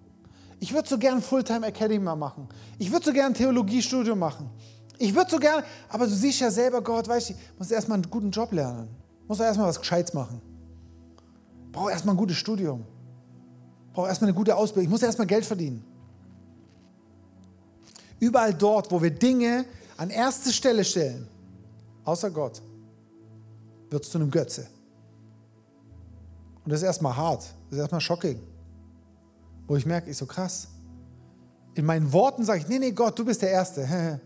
Ich 0.61 0.75
würde 0.75 0.89
so 0.89 0.99
gerne 0.99 1.23
Fulltime 1.23 1.67
Academy 1.67 1.99
machen. 1.99 2.49
Ich 2.79 2.93
würde 2.93 3.07
so 3.07 3.13
gerne 3.13 3.29
ein 3.29 3.35
Theologiestudium 3.35 4.19
machen. 4.19 4.51
Ich 4.99 5.15
würde 5.15 5.31
so 5.31 5.39
gerne, 5.39 5.65
aber 5.89 6.07
du 6.07 6.13
siehst 6.13 6.41
ja 6.41 6.51
selber, 6.51 6.83
Gott, 6.83 7.09
weißt 7.09 7.31
du, 7.31 7.35
muss 7.59 7.71
erstmal 7.71 7.97
einen 7.97 8.11
guten 8.11 8.31
Job 8.31 8.53
lernen. 8.53 8.89
Muss 9.27 9.41
erstmal 9.41 9.69
was 9.69 9.81
Gescheites 9.81 10.13
machen. 10.13 10.43
Brauche 11.73 11.91
erstmal 11.91 12.15
ein 12.15 12.19
gutes 12.19 12.37
Studium. 12.37 12.85
Brauche 13.93 14.09
erstmal 14.09 14.29
eine 14.29 14.37
gute 14.37 14.57
Ausbildung. 14.57 14.85
Ich 14.85 14.91
muss 14.91 15.03
erstmal 15.03 15.27
Geld 15.27 15.45
verdienen. 15.45 15.85
Überall 18.19 18.55
dort, 18.55 18.91
wo 18.91 19.01
wir 19.01 19.11
Dinge 19.11 19.65
an 19.97 20.11
erste 20.11 20.53
Stelle 20.53 20.85
stellen, 20.85 21.27
außer 22.05 22.31
Gott, 22.31 22.63
wird 23.89 24.05
es 24.05 24.11
zu 24.11 24.19
einem 24.19 24.31
Götze. 24.31 24.67
Und 26.65 26.71
das 26.71 26.81
ist 26.81 26.87
erstmal 26.87 27.17
hart, 27.17 27.43
das 27.69 27.73
ist 27.73 27.79
erstmal 27.79 28.01
shocking. 28.01 28.41
Wo 29.67 29.77
ich 29.77 29.87
merke, 29.87 30.11
ich 30.11 30.17
so 30.17 30.27
krass. 30.27 30.69
In 31.75 31.87
meinen 31.87 32.13
Worten 32.13 32.45
sage 32.45 32.61
ich, 32.61 32.69
nee, 32.69 32.79
nee, 32.79 32.93
Gott, 32.93 33.19
du 33.19 33.25
bist 33.25 33.43
der 33.43 33.51
Erste. 33.51 33.89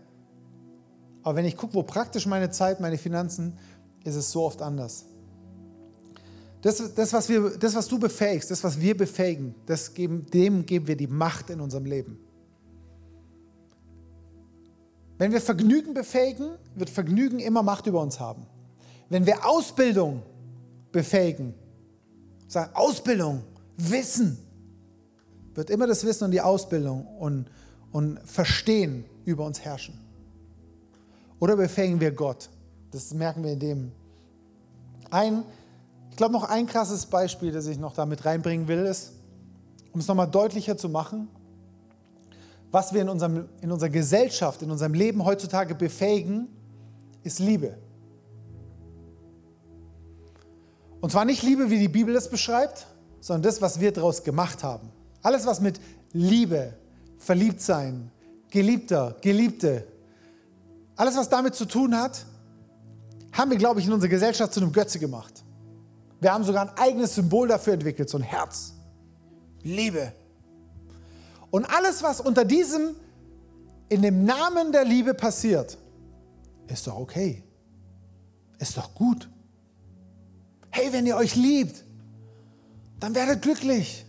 Aber 1.23 1.35
wenn 1.37 1.45
ich 1.45 1.55
gucke, 1.55 1.73
wo 1.73 1.83
praktisch 1.83 2.25
meine 2.25 2.49
Zeit, 2.51 2.79
meine 2.79 2.97
Finanzen, 2.97 3.57
ist 4.03 4.15
es 4.15 4.31
so 4.31 4.43
oft 4.43 4.61
anders. 4.61 5.05
Das, 6.65 6.95
das, 6.95 7.13
was, 7.13 7.29
wir, 7.29 7.51
das 7.59 7.75
was 7.75 7.87
du 7.87 7.99
befähigst, 7.99 8.49
das, 8.49 8.63
was 8.63 8.81
wir 8.81 8.97
befähigen, 8.97 9.53
das 9.67 9.93
geben, 9.93 10.25
dem 10.33 10.65
geben 10.65 10.87
wir 10.87 10.95
die 10.95 11.05
Macht 11.05 11.51
in 11.51 11.61
unserem 11.61 11.85
Leben. 11.85 12.17
Wenn 15.19 15.31
wir 15.31 15.41
Vergnügen 15.41 15.93
befähigen, 15.93 16.55
wird 16.73 16.89
Vergnügen 16.89 17.37
immer 17.37 17.61
Macht 17.61 17.85
über 17.85 18.01
uns 18.01 18.19
haben. 18.19 18.47
Wenn 19.09 19.27
wir 19.27 19.45
Ausbildung 19.45 20.23
befähigen, 20.91 21.53
sagen 22.47 22.71
Ausbildung, 22.73 23.43
Wissen, 23.77 24.39
wird 25.53 25.69
immer 25.69 25.85
das 25.85 26.03
Wissen 26.03 26.23
und 26.23 26.31
die 26.31 26.41
Ausbildung 26.41 27.05
und, 27.19 27.45
und 27.91 28.19
Verstehen 28.27 29.05
über 29.23 29.45
uns 29.45 29.59
herrschen. 29.59 29.99
Oder 31.39 31.57
befähigen 31.57 31.99
wir 31.99 32.11
Gott? 32.11 32.49
Das 32.89 33.13
merken 33.13 33.43
wir 33.43 33.51
in 33.51 33.59
dem. 33.59 33.91
Ein, 35.11 35.43
ich 36.15 36.17
glaube, 36.17 36.31
noch 36.31 36.45
ein 36.45 36.65
krasses 36.65 37.07
Beispiel, 37.07 37.51
das 37.51 37.67
ich 37.67 37.77
noch 37.77 37.93
damit 37.93 38.23
reinbringen 38.23 38.69
will, 38.69 38.85
ist, 38.85 39.11
um 39.91 39.99
es 39.99 40.07
nochmal 40.07 40.29
deutlicher 40.29 40.77
zu 40.77 40.87
machen, 40.87 41.27
was 42.71 42.93
wir 42.93 43.01
in, 43.01 43.09
unserem, 43.09 43.49
in 43.59 43.69
unserer 43.69 43.89
Gesellschaft, 43.89 44.61
in 44.61 44.71
unserem 44.71 44.93
Leben 44.93 45.25
heutzutage 45.25 45.75
befähigen, 45.75 46.47
ist 47.23 47.39
Liebe. 47.39 47.77
Und 51.01 51.11
zwar 51.11 51.25
nicht 51.25 51.43
Liebe, 51.43 51.69
wie 51.69 51.79
die 51.79 51.89
Bibel 51.89 52.15
es 52.15 52.29
beschreibt, 52.29 52.87
sondern 53.19 53.41
das, 53.43 53.61
was 53.61 53.81
wir 53.81 53.91
daraus 53.91 54.23
gemacht 54.23 54.63
haben. 54.63 54.93
Alles, 55.21 55.45
was 55.45 55.59
mit 55.59 55.81
Liebe, 56.13 56.75
Verliebtsein, 57.17 58.09
Geliebter, 58.51 59.17
Geliebte, 59.19 59.85
alles, 60.95 61.17
was 61.17 61.27
damit 61.27 61.55
zu 61.55 61.65
tun 61.65 61.93
hat, 61.93 62.25
haben 63.33 63.51
wir, 63.51 63.57
glaube 63.57 63.81
ich, 63.81 63.85
in 63.87 63.91
unserer 63.91 64.11
Gesellschaft 64.11 64.53
zu 64.53 64.61
einem 64.61 64.71
Götze 64.71 64.97
gemacht. 64.97 65.41
Wir 66.25 66.33
haben 66.33 66.43
sogar 66.43 66.67
ein 66.67 66.75
eigenes 66.79 67.13
Symbol 67.13 67.47
dafür 67.47 67.73
entwickelt, 67.73 68.09
so 68.09 68.17
ein 68.17 68.23
Herz. 68.23 68.73
Liebe. 69.61 70.11
Und 71.51 71.65
alles, 71.65 72.01
was 72.01 72.19
unter 72.19 72.43
diesem, 72.43 72.95
in 73.89 74.01
dem 74.01 74.25
Namen 74.25 74.71
der 74.71 74.85
Liebe 74.85 75.13
passiert, 75.13 75.77
ist 76.65 76.87
doch 76.87 76.97
okay. 76.97 77.43
Ist 78.57 78.75
doch 78.75 78.95
gut. 78.95 79.29
Hey, 80.71 80.91
wenn 80.91 81.05
ihr 81.05 81.15
euch 81.15 81.35
liebt, 81.35 81.83
dann 82.99 83.13
werdet 83.13 83.43
glücklich. 83.43 84.03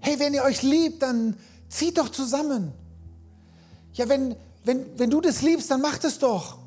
Hey, 0.00 0.18
wenn 0.18 0.34
ihr 0.34 0.42
euch 0.42 0.62
liebt, 0.62 1.00
dann 1.00 1.36
zieht 1.68 1.96
doch 1.96 2.08
zusammen. 2.08 2.72
Ja, 3.92 4.08
wenn, 4.08 4.34
wenn, 4.64 4.98
wenn 4.98 5.10
du 5.10 5.20
das 5.20 5.42
liebst, 5.42 5.70
dann 5.70 5.80
mach 5.80 5.96
das 5.96 6.18
doch. 6.18 6.58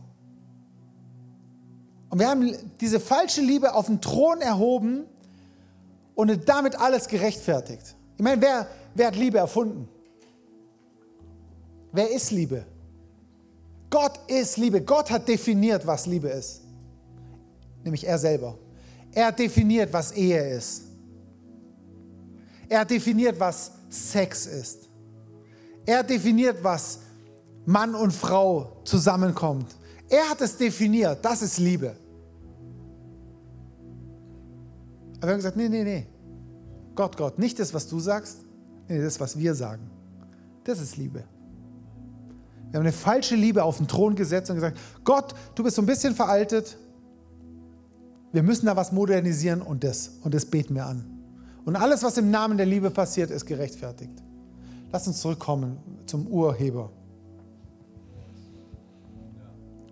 Und 2.10 2.20
wir 2.20 2.30
haben 2.30 2.54
diese 2.80 3.00
falsche 3.00 3.42
Liebe 3.42 3.74
auf 3.74 3.88
den 3.88 4.02
Thron 4.02 4.42
erhoben 4.42 5.06
und 6.16 6.48
damit 6.48 6.80
alles 6.80 7.08
gerechtfertigt. 7.08 7.96
Ich 8.16 8.24
meine, 8.24 8.42
wer, 8.42 8.68
wer 8.96 9.08
hat 9.08 9.16
Liebe 9.16 9.38
erfunden? 9.38 9.88
Wer 11.92 12.12
ist 12.12 12.32
Liebe? 12.32 12.66
Gott 13.90 14.20
ist 14.28 14.58
Liebe. 14.58 14.82
Gott 14.82 15.10
hat 15.10 15.28
definiert, 15.28 15.86
was 15.86 16.06
Liebe 16.06 16.30
ist. 16.30 16.62
Nämlich 17.84 18.06
er 18.06 18.18
selber. 18.18 18.58
Er 19.14 19.28
hat 19.28 19.40
definiert, 19.40 19.92
was 19.94 20.12
Ehe 20.12 20.56
ist. 20.56 20.84
Er 22.70 22.82
hat 22.82 22.90
definiert, 22.90 23.40
was 23.40 23.72
Sex 23.90 24.46
ist. 24.46 24.90
Er 25.86 26.00
hat 26.00 26.10
definiert, 26.10 26.62
was 26.62 27.00
Mann 27.66 27.96
und 27.96 28.12
Frau 28.12 28.82
zusammenkommt. 28.84 29.77
Er 30.10 30.30
hat 30.30 30.42
es 30.42 30.58
definiert, 30.58 31.24
das 31.24 31.42
ist 31.42 31.58
Liebe. 31.58 31.96
Aber 35.18 35.28
wir 35.28 35.30
haben 35.32 35.38
gesagt, 35.38 35.58
nee, 35.58 35.70
nee, 35.70 35.84
nee. 35.84 36.06
Gott, 36.96 37.18
Gott, 37.18 37.40
nicht 37.40 37.60
das, 37.60 37.74
was 37.74 37.88
du 37.88 38.00
sagst, 38.00 38.40
nee, 38.88 39.02
das, 39.02 39.20
was 39.20 39.38
wir 39.38 39.54
sagen. 39.56 39.90
Das 40.64 40.80
ist 40.80 40.98
Liebe. 40.98 41.24
Wir 42.70 42.80
haben 42.80 42.86
eine 42.86 42.92
falsche 42.92 43.36
Liebe 43.36 43.64
auf 43.64 43.78
den 43.78 43.88
Thron 43.88 44.16
gesetzt 44.16 44.50
und 44.50 44.56
gesagt, 44.56 44.78
Gott, 45.04 45.34
du 45.56 45.64
bist 45.64 45.76
so 45.76 45.82
ein 45.82 45.86
bisschen 45.86 46.14
veraltet. 46.14 46.78
Wir 48.34 48.44
müssen 48.44 48.66
da 48.66 48.76
was 48.76 48.92
modernisieren 48.92 49.62
und 49.62 49.84
das. 49.84 50.12
Und 50.24 50.34
das 50.34 50.46
beten 50.46 50.76
wir 50.76 50.86
an. 50.86 51.06
Und 51.66 51.76
alles, 51.76 52.04
was 52.04 52.18
im 52.18 52.30
Namen 52.30 52.58
der 52.58 52.66
Liebe 52.66 52.90
passiert, 52.92 53.32
ist 53.32 53.46
gerechtfertigt. 53.46 54.24
Lass 54.92 55.08
uns 55.08 55.22
zurückkommen 55.22 55.78
zum 56.06 56.28
Urheber. 56.28 56.92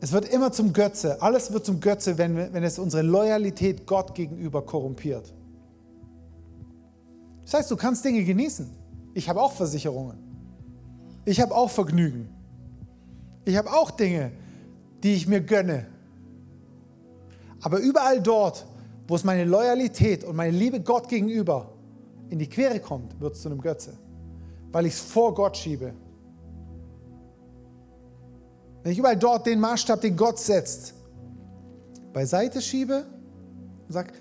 Es 0.06 0.12
wird 0.12 0.26
immer 0.26 0.52
zum 0.52 0.72
Götze. 0.72 1.20
Alles 1.20 1.52
wird 1.52 1.66
zum 1.66 1.80
Götze, 1.80 2.20
wenn, 2.20 2.54
wenn 2.54 2.64
es 2.64 2.78
unsere 2.78 3.02
Loyalität 3.02 3.88
Gott 3.88 4.14
gegenüber 4.14 4.62
korrumpiert. 4.62 5.34
Das 7.42 7.56
heißt, 7.56 7.72
du 7.72 7.76
kannst 7.76 8.06
Dinge 8.06 8.24
genießen. 8.24 8.70
Ich 9.16 9.28
habe 9.28 9.42
auch 9.42 9.54
Versicherungen. 9.54 10.20
Ich 11.26 11.42
habe 11.42 11.56
auch 11.56 11.72
Vergnügen. 11.72 12.30
Ich 13.46 13.58
habe 13.58 13.72
auch 13.72 13.90
Dinge, 13.90 14.32
die 15.02 15.16
ich 15.16 15.26
mir 15.26 15.42
gönne. 15.42 15.88
Aber 17.62 17.80
überall 17.80 18.22
dort, 18.22 18.64
wo 19.08 19.16
es 19.16 19.24
meine 19.24 19.46
Loyalität 19.46 20.24
und 20.24 20.36
meine 20.36 20.56
Liebe 20.56 20.82
Gott 20.82 21.10
gegenüber 21.10 21.74
in 22.30 22.38
die 22.38 22.48
Quere 22.48 22.80
kommt, 22.80 23.20
wird 23.20 23.34
es 23.34 23.42
zu 23.42 23.50
einem 23.50 23.60
Götze. 23.60 23.98
Weil 24.72 24.86
ich 24.86 24.94
es 24.94 25.00
vor 25.00 25.34
Gott 25.34 25.58
schiebe 25.58 25.96
wenn 28.86 28.92
ich 28.92 29.00
überall 29.00 29.18
dort 29.18 29.48
den 29.48 29.60
Maßstab, 29.60 30.00
den 30.00 30.16
Gott 30.16 30.38
setzt, 30.38 30.94
beiseite 32.14 32.62
schiebe 32.62 33.04
und 33.88 33.92
sage, 33.92 34.14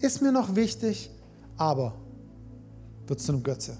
ist 0.00 0.20
mir 0.20 0.32
noch 0.32 0.56
wichtig, 0.56 1.12
aber 1.56 1.94
wird 3.06 3.20
zu 3.20 3.30
einem 3.30 3.44
Götze. 3.44 3.78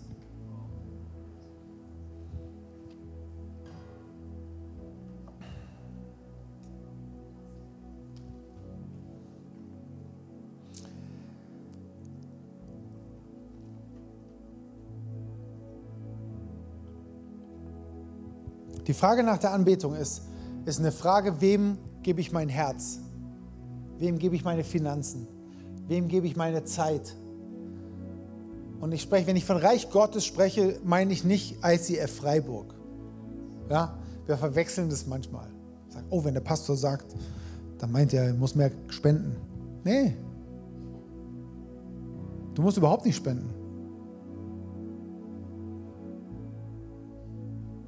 Die 18.91 18.95
Frage 18.95 19.23
nach 19.23 19.39
der 19.39 19.53
Anbetung 19.53 19.95
ist, 19.95 20.23
ist 20.65 20.81
eine 20.81 20.91
Frage, 20.91 21.41
wem 21.41 21.79
gebe 22.03 22.21
ich 22.21 22.33
mein 22.33 22.49
Herz? 22.49 22.99
Wem 24.01 24.19
gebe 24.19 24.35
ich 24.35 24.43
meine 24.43 24.65
Finanzen? 24.65 25.29
Wem 25.87 26.09
gebe 26.09 26.27
ich 26.27 26.35
meine 26.35 26.65
Zeit? 26.65 27.15
Und 28.81 28.91
ich 28.91 29.03
spreche, 29.03 29.29
wenn 29.29 29.37
ich 29.37 29.45
von 29.45 29.59
Reich 29.59 29.91
Gottes 29.91 30.27
spreche, 30.27 30.81
meine 30.83 31.13
ich 31.13 31.23
nicht 31.23 31.59
ICF 31.65 32.17
Freiburg. 32.17 32.75
Ja, 33.69 33.97
wir 34.27 34.37
verwechseln 34.37 34.91
das 34.91 35.07
manchmal. 35.07 35.47
Sagen, 35.91 36.07
oh, 36.11 36.25
wenn 36.25 36.35
der 36.35 36.41
Pastor 36.41 36.75
sagt, 36.77 37.15
dann 37.79 37.93
meint 37.93 38.13
er, 38.13 38.25
er 38.25 38.35
muss 38.35 38.57
mehr 38.57 38.73
spenden. 38.89 39.37
Nee. 39.85 40.17
Du 42.57 42.63
musst 42.63 42.77
überhaupt 42.77 43.07
nicht 43.07 43.15
spenden. 43.15 43.55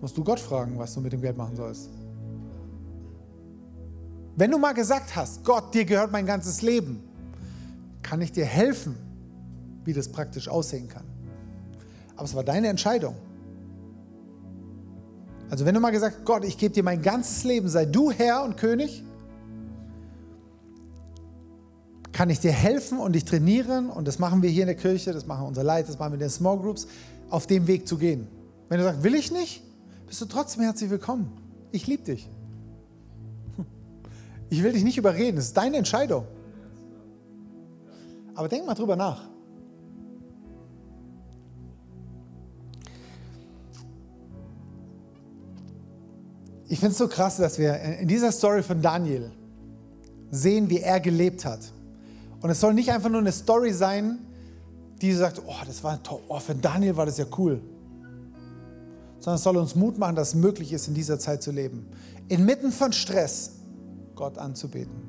Musst 0.02 0.18
du 0.18 0.24
Gott 0.24 0.40
fragen, 0.40 0.76
was 0.78 0.92
du 0.92 1.00
mit 1.00 1.12
dem 1.12 1.22
Geld 1.22 1.36
machen 1.36 1.54
sollst. 1.56 1.88
Wenn 4.34 4.50
du 4.50 4.58
mal 4.58 4.72
gesagt 4.72 5.14
hast, 5.14 5.44
Gott, 5.44 5.72
dir 5.72 5.84
gehört 5.84 6.10
mein 6.10 6.26
ganzes 6.26 6.60
Leben, 6.60 7.04
kann 8.02 8.20
ich 8.20 8.32
dir 8.32 8.44
helfen, 8.44 8.96
wie 9.84 9.92
das 9.92 10.08
praktisch 10.08 10.48
aussehen 10.48 10.88
kann. 10.88 11.04
Aber 12.16 12.24
es 12.24 12.34
war 12.34 12.42
deine 12.42 12.66
Entscheidung. 12.66 13.14
Also 15.48 15.64
wenn 15.64 15.74
du 15.74 15.80
mal 15.80 15.90
gesagt, 15.90 16.24
Gott, 16.24 16.44
ich 16.44 16.58
gebe 16.58 16.74
dir 16.74 16.82
mein 16.82 17.00
ganzes 17.00 17.44
Leben, 17.44 17.68
sei 17.68 17.84
du 17.84 18.10
Herr 18.10 18.42
und 18.42 18.56
König, 18.56 19.04
kann 22.10 22.28
ich 22.28 22.40
dir 22.40 22.52
helfen 22.52 22.98
und 22.98 23.12
dich 23.12 23.24
trainieren 23.24 23.88
und 23.88 24.08
das 24.08 24.18
machen 24.18 24.42
wir 24.42 24.50
hier 24.50 24.62
in 24.62 24.68
der 24.68 24.76
Kirche, 24.76 25.12
das 25.12 25.26
machen 25.26 25.46
unser 25.46 25.62
Leiter, 25.62 25.88
das 25.88 25.98
machen 25.98 26.12
wir 26.12 26.14
in 26.14 26.20
den 26.20 26.30
Small 26.30 26.58
Groups, 26.58 26.88
auf 27.30 27.46
dem 27.46 27.68
Weg 27.68 27.86
zu 27.86 27.98
gehen. 27.98 28.26
Wenn 28.68 28.78
du 28.78 28.84
sagst, 28.84 29.04
will 29.04 29.14
ich 29.14 29.30
nicht, 29.30 29.62
bist 30.12 30.20
du 30.20 30.26
trotzdem 30.26 30.62
herzlich 30.64 30.90
willkommen. 30.90 31.32
Ich 31.70 31.86
liebe 31.86 32.02
dich. 32.02 32.28
Ich 34.50 34.62
will 34.62 34.74
dich 34.74 34.84
nicht 34.84 34.98
überreden, 34.98 35.38
es 35.38 35.46
ist 35.46 35.56
deine 35.56 35.78
Entscheidung. 35.78 36.26
Aber 38.34 38.46
denk 38.46 38.66
mal 38.66 38.74
drüber 38.74 38.94
nach. 38.94 39.22
Ich 46.68 46.78
finde 46.78 46.92
es 46.92 46.98
so 46.98 47.08
krass, 47.08 47.38
dass 47.38 47.58
wir 47.58 47.80
in 47.80 48.06
dieser 48.06 48.32
Story 48.32 48.62
von 48.62 48.82
Daniel 48.82 49.32
sehen, 50.30 50.68
wie 50.68 50.80
er 50.80 51.00
gelebt 51.00 51.46
hat. 51.46 51.60
Und 52.42 52.50
es 52.50 52.60
soll 52.60 52.74
nicht 52.74 52.92
einfach 52.92 53.08
nur 53.08 53.20
eine 53.20 53.32
Story 53.32 53.72
sein, 53.72 54.18
die 55.00 55.14
sagt, 55.14 55.40
oh, 55.46 55.64
das 55.64 55.82
war 55.82 56.02
toll, 56.02 56.20
oh, 56.28 56.38
für 56.38 56.54
Daniel 56.54 56.98
war 56.98 57.06
das 57.06 57.16
ja 57.16 57.24
cool. 57.38 57.62
Sondern 59.22 59.36
es 59.36 59.44
soll 59.44 59.56
uns 59.56 59.76
Mut 59.76 59.98
machen, 59.98 60.16
dass 60.16 60.30
es 60.30 60.34
möglich 60.34 60.72
ist, 60.72 60.88
in 60.88 60.94
dieser 60.94 61.16
Zeit 61.16 61.44
zu 61.44 61.52
leben. 61.52 61.86
Inmitten 62.26 62.72
von 62.72 62.92
Stress 62.92 63.52
Gott 64.16 64.36
anzubeten. 64.36 65.00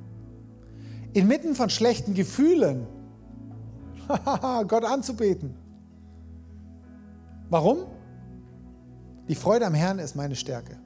Inmitten 1.13 1.55
von 1.55 1.71
schlechten 1.71 2.13
Gefühlen 2.13 2.85
Gott 4.67 4.85
anzubeten. 4.85 5.55
Warum? 7.49 7.85
Die 9.27 9.35
Freude 9.35 9.65
am 9.65 9.73
Herrn 9.73 9.97
ist 9.97 10.15
meine 10.15 10.35
Stärke. 10.35 10.77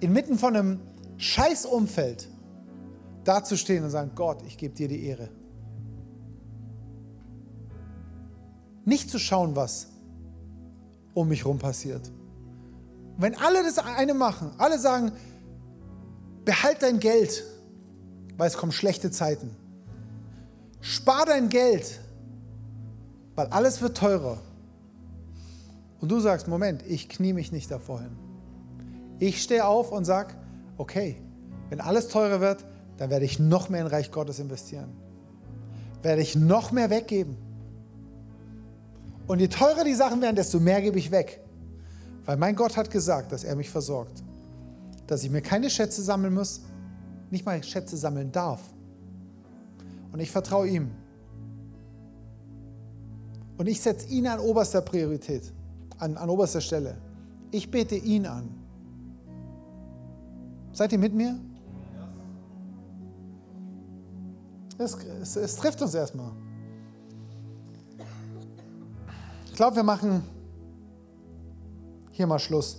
Inmitten 0.00 0.38
von 0.38 0.54
einem 0.54 0.80
Scheißumfeld 1.16 2.28
dazustehen 3.24 3.84
und 3.84 3.90
sagen, 3.90 4.10
Gott, 4.14 4.42
ich 4.46 4.58
gebe 4.58 4.74
dir 4.74 4.88
die 4.88 5.02
Ehre. 5.04 5.30
Nicht 8.84 9.08
zu 9.08 9.18
schauen, 9.18 9.56
was 9.56 9.89
um 11.14 11.28
mich 11.28 11.40
herum 11.40 11.58
passiert. 11.58 12.10
wenn 13.16 13.34
alle 13.34 13.62
das 13.62 13.78
eine 13.78 14.14
machen, 14.14 14.52
alle 14.56 14.78
sagen, 14.78 15.12
behalt 16.44 16.82
dein 16.82 17.00
Geld, 17.00 17.44
weil 18.38 18.48
es 18.48 18.56
kommen 18.56 18.72
schlechte 18.72 19.10
Zeiten. 19.10 19.54
Spar 20.80 21.26
dein 21.26 21.50
Geld, 21.50 22.00
weil 23.34 23.46
alles 23.48 23.82
wird 23.82 23.96
teurer. 23.96 24.38
Und 26.00 26.10
du 26.10 26.18
sagst, 26.20 26.48
Moment, 26.48 26.82
ich 26.86 27.10
knie 27.10 27.34
mich 27.34 27.52
nicht 27.52 27.70
davor 27.70 28.00
hin. 28.00 28.16
Ich 29.18 29.42
stehe 29.42 29.66
auf 29.66 29.92
und 29.92 30.06
sage, 30.06 30.34
okay, 30.78 31.20
wenn 31.68 31.80
alles 31.80 32.08
teurer 32.08 32.40
wird, 32.40 32.64
dann 32.96 33.10
werde 33.10 33.26
ich 33.26 33.38
noch 33.38 33.68
mehr 33.68 33.82
in 33.82 33.86
Reich 33.86 34.10
Gottes 34.10 34.38
investieren. 34.38 34.92
Werde 36.02 36.22
ich 36.22 36.36
noch 36.36 36.72
mehr 36.72 36.88
weggeben. 36.88 37.36
Und 39.30 39.38
je 39.38 39.46
teurer 39.46 39.84
die 39.84 39.94
Sachen 39.94 40.20
werden, 40.20 40.34
desto 40.34 40.58
mehr 40.58 40.82
gebe 40.82 40.98
ich 40.98 41.12
weg. 41.12 41.40
Weil 42.24 42.36
mein 42.36 42.56
Gott 42.56 42.76
hat 42.76 42.90
gesagt, 42.90 43.30
dass 43.30 43.44
er 43.44 43.54
mich 43.54 43.70
versorgt. 43.70 44.24
Dass 45.06 45.22
ich 45.22 45.30
mir 45.30 45.40
keine 45.40 45.70
Schätze 45.70 46.02
sammeln 46.02 46.34
muss, 46.34 46.62
nicht 47.30 47.46
mal 47.46 47.62
Schätze 47.62 47.96
sammeln 47.96 48.32
darf, 48.32 48.60
und 50.10 50.18
ich 50.18 50.32
vertraue 50.32 50.66
ihm. 50.66 50.90
Und 53.56 53.68
ich 53.68 53.80
setze 53.80 54.08
ihn 54.08 54.26
an 54.26 54.40
oberster 54.40 54.80
Priorität, 54.80 55.52
an, 55.98 56.16
an 56.16 56.28
oberster 56.28 56.60
Stelle. 56.60 56.96
Ich 57.52 57.70
bete 57.70 57.94
ihn 57.94 58.26
an. 58.26 58.48
Seid 60.72 60.90
ihr 60.90 60.98
mit 60.98 61.14
mir? 61.14 61.38
Es, 64.76 64.96
es, 65.22 65.36
es 65.36 65.54
trifft 65.54 65.80
uns 65.82 65.94
erstmal. 65.94 66.32
Glaube, 69.60 69.76
wir 69.76 69.82
machen 69.82 70.22
hier 72.12 72.26
mal 72.26 72.38
Schluss. 72.38 72.78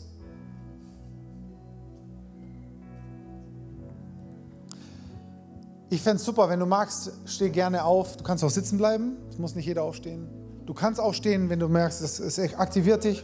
Ich 5.91 6.01
fände 6.01 6.15
es 6.15 6.25
super, 6.25 6.49
wenn 6.49 6.59
du 6.59 6.65
magst, 6.65 7.11
steh 7.25 7.51
gerne 7.51 7.83
auf. 7.83 8.17
Du 8.17 8.23
kannst 8.23 8.43
auch 8.43 8.49
sitzen 8.49 8.79
bleiben. 8.79 9.17
Es 9.29 9.37
muss 9.37 9.53
nicht 9.53 9.67
jeder 9.67 9.83
aufstehen. 9.83 10.27
Du 10.65 10.73
kannst 10.73 10.99
aufstehen, 10.99 11.51
wenn 11.51 11.59
du 11.59 11.67
merkst, 11.67 12.01
es 12.01 12.39
aktiviert 12.55 13.03
dich. 13.03 13.23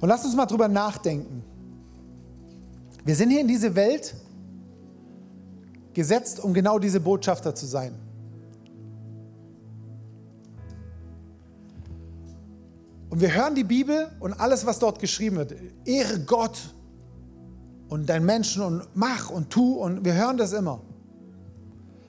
Und 0.00 0.08
lass 0.08 0.24
uns 0.24 0.34
mal 0.34 0.46
drüber 0.46 0.66
nachdenken. 0.66 1.44
Wir 3.04 3.14
sind 3.14 3.30
hier 3.30 3.40
in 3.40 3.46
diese 3.46 3.76
Welt 3.76 4.16
gesetzt, 5.94 6.42
um 6.42 6.52
genau 6.52 6.80
diese 6.80 6.98
Botschafter 6.98 7.54
zu 7.54 7.66
sein. 7.66 8.09
Und 13.10 13.20
wir 13.20 13.34
hören 13.34 13.54
die 13.54 13.64
Bibel 13.64 14.08
und 14.20 14.32
alles, 14.34 14.64
was 14.64 14.78
dort 14.78 14.98
geschrieben 14.98 15.36
wird. 15.36 15.54
Ehre 15.84 16.20
Gott, 16.20 16.58
und 17.90 18.08
dein 18.08 18.24
Menschen 18.24 18.62
und 18.62 18.88
mach 18.94 19.30
und 19.30 19.50
tu 19.50 19.74
und 19.74 20.04
wir 20.04 20.14
hören 20.14 20.38
das 20.38 20.52
immer. 20.52 20.80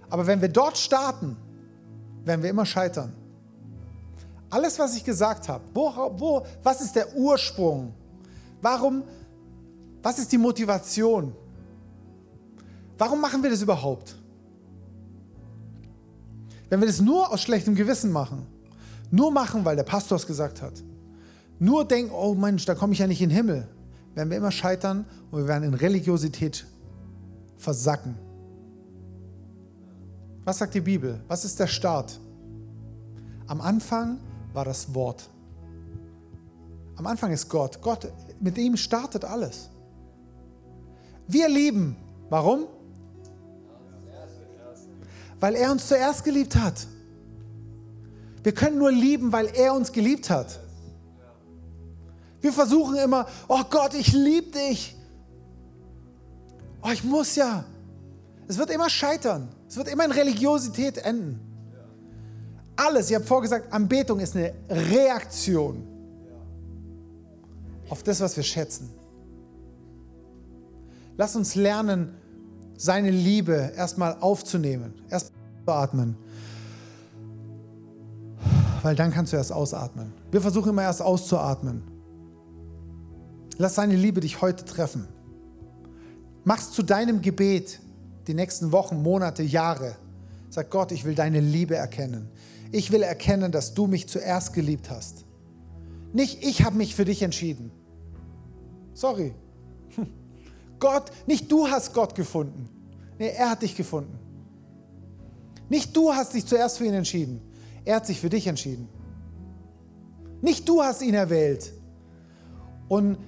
Aber 0.10 0.26
wenn 0.28 0.40
wir 0.40 0.48
dort 0.48 0.78
starten, 0.78 1.36
werden 2.24 2.44
wir 2.44 2.52
immer 2.52 2.66
scheitern. 2.66 3.12
Alles, 4.50 4.78
was 4.78 4.96
ich 4.96 5.04
gesagt 5.04 5.50
habe, 5.50 5.64
wo, 5.74 5.92
wo, 6.18 6.46
was 6.62 6.82
ist 6.82 6.96
der 6.96 7.16
Ursprung? 7.16 7.94
Warum, 8.62 9.04
was 10.04 10.20
ist 10.20 10.32
die 10.32 10.38
Motivation? 10.38 11.34
Warum 12.98 13.20
machen 13.20 13.42
wir 13.42 13.50
das 13.50 13.62
überhaupt? 13.62 14.16
Wenn 16.70 16.80
wir 16.80 16.88
das 16.88 17.02
nur 17.02 17.32
aus 17.32 17.42
schlechtem 17.42 17.74
Gewissen 17.74 18.12
machen, 18.12 18.46
nur 19.10 19.32
machen, 19.32 19.66
weil 19.66 19.76
der 19.76 19.84
Pastor 19.84 20.18
es 20.18 20.28
gesagt 20.28 20.62
hat, 20.62 20.74
nur 21.62 21.86
denken, 21.86 22.12
oh 22.12 22.34
Mensch, 22.34 22.66
da 22.66 22.74
komme 22.74 22.94
ich 22.94 23.00
ja 23.00 23.06
nicht 23.06 23.22
in 23.22 23.30
den 23.30 23.36
Himmel, 23.36 23.68
werden 24.16 24.32
wir 24.32 24.38
immer 24.38 24.50
scheitern 24.50 25.06
und 25.30 25.42
wir 25.42 25.48
werden 25.48 25.64
in 25.64 25.76
Religiosität 25.76 26.66
versacken. 27.56 28.16
Was 30.44 30.58
sagt 30.58 30.74
die 30.74 30.82
Bibel? 30.82 31.22
Was 31.28 31.46
ist 31.46 31.60
der 31.60 31.68
Start? 31.68 32.20
Am 33.46 33.62
Anfang 33.62 34.18
war 34.54 34.66
das 34.66 34.96
Wort. 34.96 35.30
Am 36.96 37.06
Anfang 37.06 37.32
ist 37.32 37.48
Gott. 37.48 37.80
Gott, 37.80 38.12
mit 38.40 38.58
ihm 38.58 38.76
startet 38.76 39.24
alles. 39.24 39.70
Wir 41.28 41.48
lieben. 41.48 41.96
Warum? 42.32 42.66
Weil 45.40 45.54
er 45.54 45.72
uns 45.72 45.88
zuerst 45.88 46.24
geliebt 46.24 46.56
hat. 46.56 46.88
Wir 48.42 48.52
können 48.52 48.80
nur 48.80 48.92
lieben, 48.92 49.32
weil 49.32 49.46
er 49.46 49.76
uns 49.76 49.92
geliebt 49.92 50.32
hat. 50.32 50.60
Wir 52.42 52.52
versuchen 52.52 52.98
immer, 52.98 53.28
oh 53.48 53.62
Gott, 53.70 53.94
ich 53.94 54.12
liebe 54.14 54.52
dich. 54.52 54.96
Oh, 56.82 56.90
ich 56.92 57.04
muss 57.04 57.36
ja. 57.36 57.64
Es 58.48 58.58
wird 58.58 58.72
immer 58.72 58.90
scheitern. 58.90 59.48
Es 59.68 59.78
wird 59.78 59.88
immer 59.88 60.06
in 60.06 60.12
Religiosität 60.12 60.98
enden. 60.98 61.40
Alles, 62.76 63.10
ich 63.10 63.16
habe 63.16 63.26
vorgesagt, 63.26 63.72
Anbetung 63.72 64.20
ist 64.20 64.36
eine 64.36 64.54
Reaktion 64.70 65.88
auf 67.90 68.02
das, 68.04 68.20
was 68.22 68.36
wir 68.36 68.44
schätzen. 68.44 68.90
Lass 71.18 71.36
uns 71.36 71.56
lernen, 71.56 72.16
seine 72.76 73.12
Liebe 73.12 73.74
erstmal 73.76 74.18
aufzunehmen, 74.20 74.96
erst 75.10 75.32
zu 75.66 75.72
atmen. 75.72 76.18
Weil 78.82 78.96
dann 78.96 79.12
kannst 79.12 79.32
du 79.32 79.38
erst 79.38 79.52
ausatmen. 79.52 80.12
Wir 80.32 80.42
versuchen 80.42 80.70
immer 80.70 80.82
erst 80.82 81.04
auszuatmen. 81.04 81.84
Lass 83.62 83.76
seine 83.76 83.96
Liebe 83.96 84.22
dich 84.22 84.42
heute 84.42 84.66
treffen. 84.66 85.08
Mach's 86.46 86.72
zu 86.72 86.82
deinem 86.82 87.22
Gebet 87.22 87.80
die 88.26 88.34
nächsten 88.34 88.72
Wochen, 88.72 89.04
Monate, 89.04 89.44
Jahre. 89.44 89.98
Sag 90.50 90.72
Gott, 90.72 90.92
ich 90.92 91.06
will 91.06 91.14
deine 91.14 91.42
Liebe 91.42 91.76
erkennen. 91.76 92.28
Ich 92.72 92.92
will 92.92 93.04
erkennen, 93.04 93.52
dass 93.52 93.76
du 93.76 93.86
mich 93.86 94.10
zuerst 94.10 94.54
geliebt 94.54 94.90
hast. 94.90 95.26
Nicht 96.12 96.44
ich 96.44 96.64
habe 96.64 96.76
mich 96.76 96.96
für 96.96 97.06
dich 97.06 97.22
entschieden. 97.22 97.72
Sorry. 98.96 99.36
Gott, 100.80 101.12
nicht 101.28 101.52
du 101.52 101.68
hast 101.68 101.94
Gott 101.94 102.16
gefunden. 102.16 102.68
Nee, 103.20 103.30
er 103.30 103.52
hat 103.52 103.62
dich 103.62 103.76
gefunden. 103.78 104.18
Nicht 105.70 105.96
du 105.96 106.12
hast 106.12 106.34
dich 106.34 106.48
zuerst 106.48 106.80
für 106.80 106.86
ihn 106.86 106.96
entschieden. 106.96 107.42
Er 107.86 107.98
hat 107.98 108.08
sich 108.08 108.20
für 108.20 108.30
dich 108.30 108.48
entschieden. 108.48 108.90
Nicht 110.42 110.68
du 110.68 110.82
hast 110.82 111.04
ihn 111.04 111.14
erwählt. 111.14 111.72
Und 112.88 113.20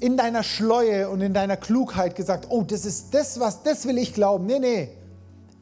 in 0.00 0.16
deiner 0.16 0.42
Schleue 0.42 1.08
und 1.08 1.20
in 1.20 1.34
deiner 1.34 1.56
Klugheit 1.56 2.14
gesagt, 2.14 2.46
oh, 2.50 2.62
das 2.62 2.84
ist 2.84 3.12
das, 3.12 3.40
was, 3.40 3.62
das 3.62 3.86
will 3.86 3.98
ich 3.98 4.14
glauben. 4.14 4.46
Nee, 4.46 4.58
nee, 4.58 4.88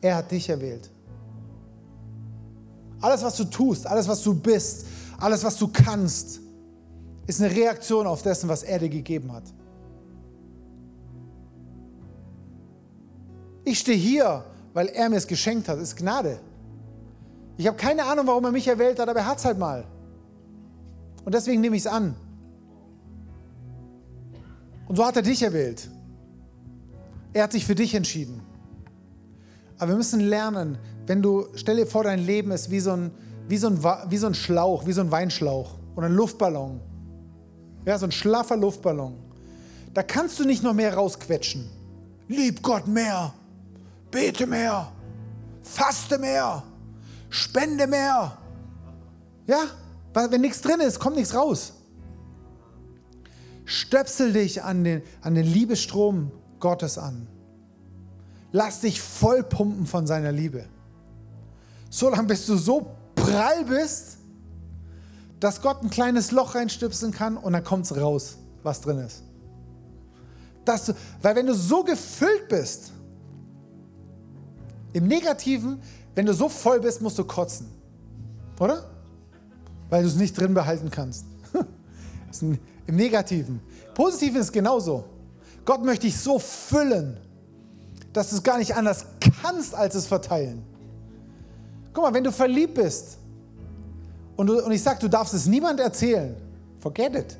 er 0.00 0.16
hat 0.16 0.30
dich 0.30 0.48
erwählt. 0.48 0.90
Alles, 3.00 3.22
was 3.22 3.36
du 3.36 3.44
tust, 3.44 3.86
alles, 3.86 4.08
was 4.08 4.22
du 4.22 4.34
bist, 4.34 4.86
alles, 5.18 5.42
was 5.44 5.56
du 5.56 5.68
kannst, 5.68 6.40
ist 7.26 7.40
eine 7.40 7.54
Reaktion 7.54 8.06
auf 8.06 8.22
dessen, 8.22 8.48
was 8.48 8.62
er 8.62 8.78
dir 8.78 8.88
gegeben 8.88 9.32
hat. 9.32 9.44
Ich 13.64 13.80
stehe 13.80 13.98
hier, 13.98 14.44
weil 14.74 14.88
er 14.88 15.08
mir 15.08 15.16
es 15.16 15.26
geschenkt 15.26 15.68
hat. 15.68 15.78
Ist 15.78 15.96
Gnade. 15.96 16.38
Ich 17.56 17.66
habe 17.66 17.76
keine 17.76 18.04
Ahnung, 18.04 18.26
warum 18.26 18.44
er 18.44 18.52
mich 18.52 18.68
erwählt 18.68 18.98
hat, 18.98 19.08
aber 19.08 19.20
er 19.20 19.26
hat 19.26 19.38
es 19.38 19.44
halt 19.44 19.58
mal. 19.58 19.84
Und 21.24 21.34
deswegen 21.34 21.60
nehme 21.60 21.74
ich 21.74 21.82
es 21.82 21.88
an. 21.88 22.14
Und 24.86 24.96
so 24.96 25.04
hat 25.04 25.16
er 25.16 25.22
dich 25.22 25.42
erwählt. 25.42 25.88
Er 27.32 27.44
hat 27.44 27.52
sich 27.52 27.66
für 27.66 27.74
dich 27.74 27.94
entschieden. 27.94 28.40
Aber 29.78 29.90
wir 29.90 29.96
müssen 29.96 30.20
lernen, 30.20 30.78
wenn 31.06 31.22
du, 31.22 31.46
stell 31.54 31.76
dir 31.76 31.86
vor, 31.86 32.04
dein 32.04 32.24
Leben 32.24 32.50
ist 32.50 32.70
wie 32.70 32.80
so 32.80 32.92
ein, 32.92 33.10
wie 33.48 33.58
so 33.58 33.68
ein, 33.68 33.82
wie 34.08 34.16
so 34.16 34.26
ein 34.26 34.34
Schlauch, 34.34 34.86
wie 34.86 34.92
so 34.92 35.02
ein 35.02 35.10
Weinschlauch 35.10 35.74
oder 35.94 36.06
ein 36.06 36.14
Luftballon. 36.14 36.80
Ja, 37.84 37.98
so 37.98 38.06
ein 38.06 38.12
schlaffer 38.12 38.56
Luftballon. 38.56 39.14
Da 39.94 40.02
kannst 40.02 40.38
du 40.40 40.44
nicht 40.44 40.62
noch 40.62 40.72
mehr 40.72 40.94
rausquetschen. 40.94 41.68
Lieb 42.28 42.62
Gott 42.62 42.88
mehr, 42.88 43.32
bete 44.10 44.46
mehr, 44.46 44.90
faste 45.62 46.18
mehr, 46.18 46.62
spende 47.28 47.86
mehr. 47.86 48.36
Ja, 49.46 49.60
wenn 50.12 50.40
nichts 50.40 50.60
drin 50.60 50.80
ist, 50.80 50.98
kommt 50.98 51.16
nichts 51.16 51.34
raus. 51.34 51.72
Stöpsel 53.66 54.32
dich 54.32 54.62
an 54.62 54.84
den, 54.84 55.02
an 55.20 55.34
den 55.34 55.44
Liebestrom 55.44 56.30
Gottes 56.60 56.96
an. 56.96 57.26
Lass 58.52 58.80
dich 58.80 59.02
vollpumpen 59.02 59.86
von 59.86 60.06
seiner 60.06 60.32
Liebe. 60.32 60.64
So 61.90 62.08
lange, 62.08 62.28
bis 62.28 62.46
du 62.46 62.56
so 62.56 62.96
prall 63.14 63.64
bist, 63.64 64.18
dass 65.40 65.60
Gott 65.60 65.82
ein 65.82 65.90
kleines 65.90 66.30
Loch 66.30 66.54
reinstöpseln 66.54 67.12
kann 67.12 67.36
und 67.36 67.52
dann 67.52 67.64
kommt 67.64 67.84
es 67.84 67.96
raus, 67.96 68.38
was 68.62 68.80
drin 68.80 68.98
ist. 68.98 69.22
Du, 70.64 70.94
weil 71.22 71.36
wenn 71.36 71.46
du 71.46 71.54
so 71.54 71.84
gefüllt 71.84 72.48
bist, 72.48 72.92
im 74.92 75.08
Negativen, 75.08 75.80
wenn 76.14 76.24
du 76.24 76.32
so 76.32 76.48
voll 76.48 76.80
bist, 76.80 77.02
musst 77.02 77.18
du 77.18 77.24
kotzen. 77.24 77.68
Oder? 78.58 78.88
Weil 79.90 80.02
du 80.02 80.08
es 80.08 80.16
nicht 80.16 80.38
drin 80.38 80.54
behalten 80.54 80.90
kannst. 80.90 81.26
Im 82.42 82.96
Negativen. 82.96 83.60
Positiven 83.94 84.40
ist 84.40 84.52
genauso. 84.52 85.04
Gott 85.64 85.84
möchte 85.84 86.06
dich 86.06 86.18
so 86.18 86.38
füllen, 86.38 87.18
dass 88.12 88.30
du 88.30 88.36
es 88.36 88.42
gar 88.42 88.58
nicht 88.58 88.74
anders 88.74 89.06
kannst, 89.42 89.74
als 89.74 89.94
es 89.94 90.06
verteilen. 90.06 90.64
Guck 91.92 92.04
mal, 92.04 92.14
wenn 92.14 92.24
du 92.24 92.32
verliebt 92.32 92.74
bist 92.74 93.18
und, 94.36 94.46
du, 94.46 94.64
und 94.64 94.72
ich 94.72 94.82
sage, 94.82 95.00
du 95.00 95.08
darfst 95.08 95.34
es 95.34 95.46
niemand 95.46 95.80
erzählen, 95.80 96.36
forget 96.78 97.14
it. 97.14 97.38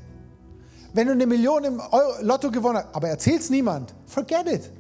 Wenn 0.93 1.07
du 1.07 1.13
eine 1.13 1.27
Million 1.27 1.63
im 1.65 1.81
Lotto 2.23 2.51
gewonnen 2.51 2.79
hast, 2.79 2.95
aber 2.95 3.09
erzähl 3.09 3.39
es 3.39 3.51
niemand, 3.51 3.95
forget 4.07 4.51
it. 4.51 4.71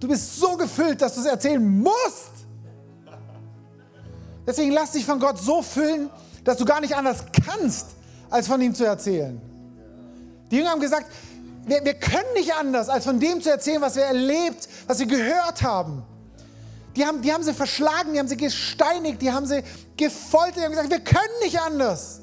Du 0.00 0.08
bist 0.08 0.36
so 0.36 0.56
gefüllt, 0.56 1.02
dass 1.02 1.14
du 1.14 1.20
es 1.20 1.26
erzählen 1.26 1.80
musst. 1.80 2.30
Deswegen 4.46 4.72
lass 4.72 4.92
dich 4.92 5.04
von 5.04 5.20
Gott 5.20 5.38
so 5.38 5.62
füllen, 5.62 6.08
dass 6.42 6.56
du 6.56 6.64
gar 6.64 6.80
nicht 6.80 6.96
anders 6.96 7.24
kannst, 7.44 7.88
als 8.30 8.46
von 8.46 8.60
ihm 8.60 8.74
zu 8.74 8.86
erzählen. 8.86 9.40
Die 10.50 10.56
Jünger 10.56 10.70
haben 10.70 10.80
gesagt, 10.80 11.06
wir, 11.66 11.84
wir 11.84 11.94
können 11.94 12.32
nicht 12.34 12.54
anders, 12.54 12.88
als 12.88 13.04
von 13.04 13.20
dem 13.20 13.40
zu 13.40 13.50
erzählen, 13.50 13.80
was 13.80 13.96
wir 13.96 14.04
erlebt, 14.04 14.68
was 14.86 14.98
wir 14.98 15.06
gehört 15.06 15.62
haben. 15.62 16.02
Die 16.96 17.04
haben, 17.04 17.22
die 17.22 17.32
haben 17.32 17.44
sie 17.44 17.54
verschlagen, 17.54 18.12
die 18.12 18.18
haben 18.18 18.28
sie 18.28 18.36
gesteinigt, 18.36 19.22
die 19.22 19.30
haben 19.30 19.46
sie 19.46 19.62
gefoltert, 19.96 20.56
die 20.56 20.62
haben 20.62 20.72
gesagt, 20.72 20.90
wir 20.90 21.00
können 21.00 21.38
nicht 21.42 21.60
anders. 21.60 22.20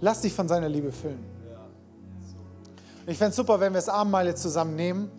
Lass 0.00 0.20
dich 0.20 0.32
von 0.32 0.46
seiner 0.46 0.68
Liebe 0.68 0.92
füllen. 0.92 1.24
Ich 3.06 3.16
fände 3.16 3.30
es 3.30 3.36
super, 3.36 3.58
wenn 3.58 3.72
wir 3.72 3.78
das 3.78 3.88
Abendmahl 3.88 4.26
jetzt 4.26 4.42
zusammen 4.42 4.76
nehmen. 4.76 5.10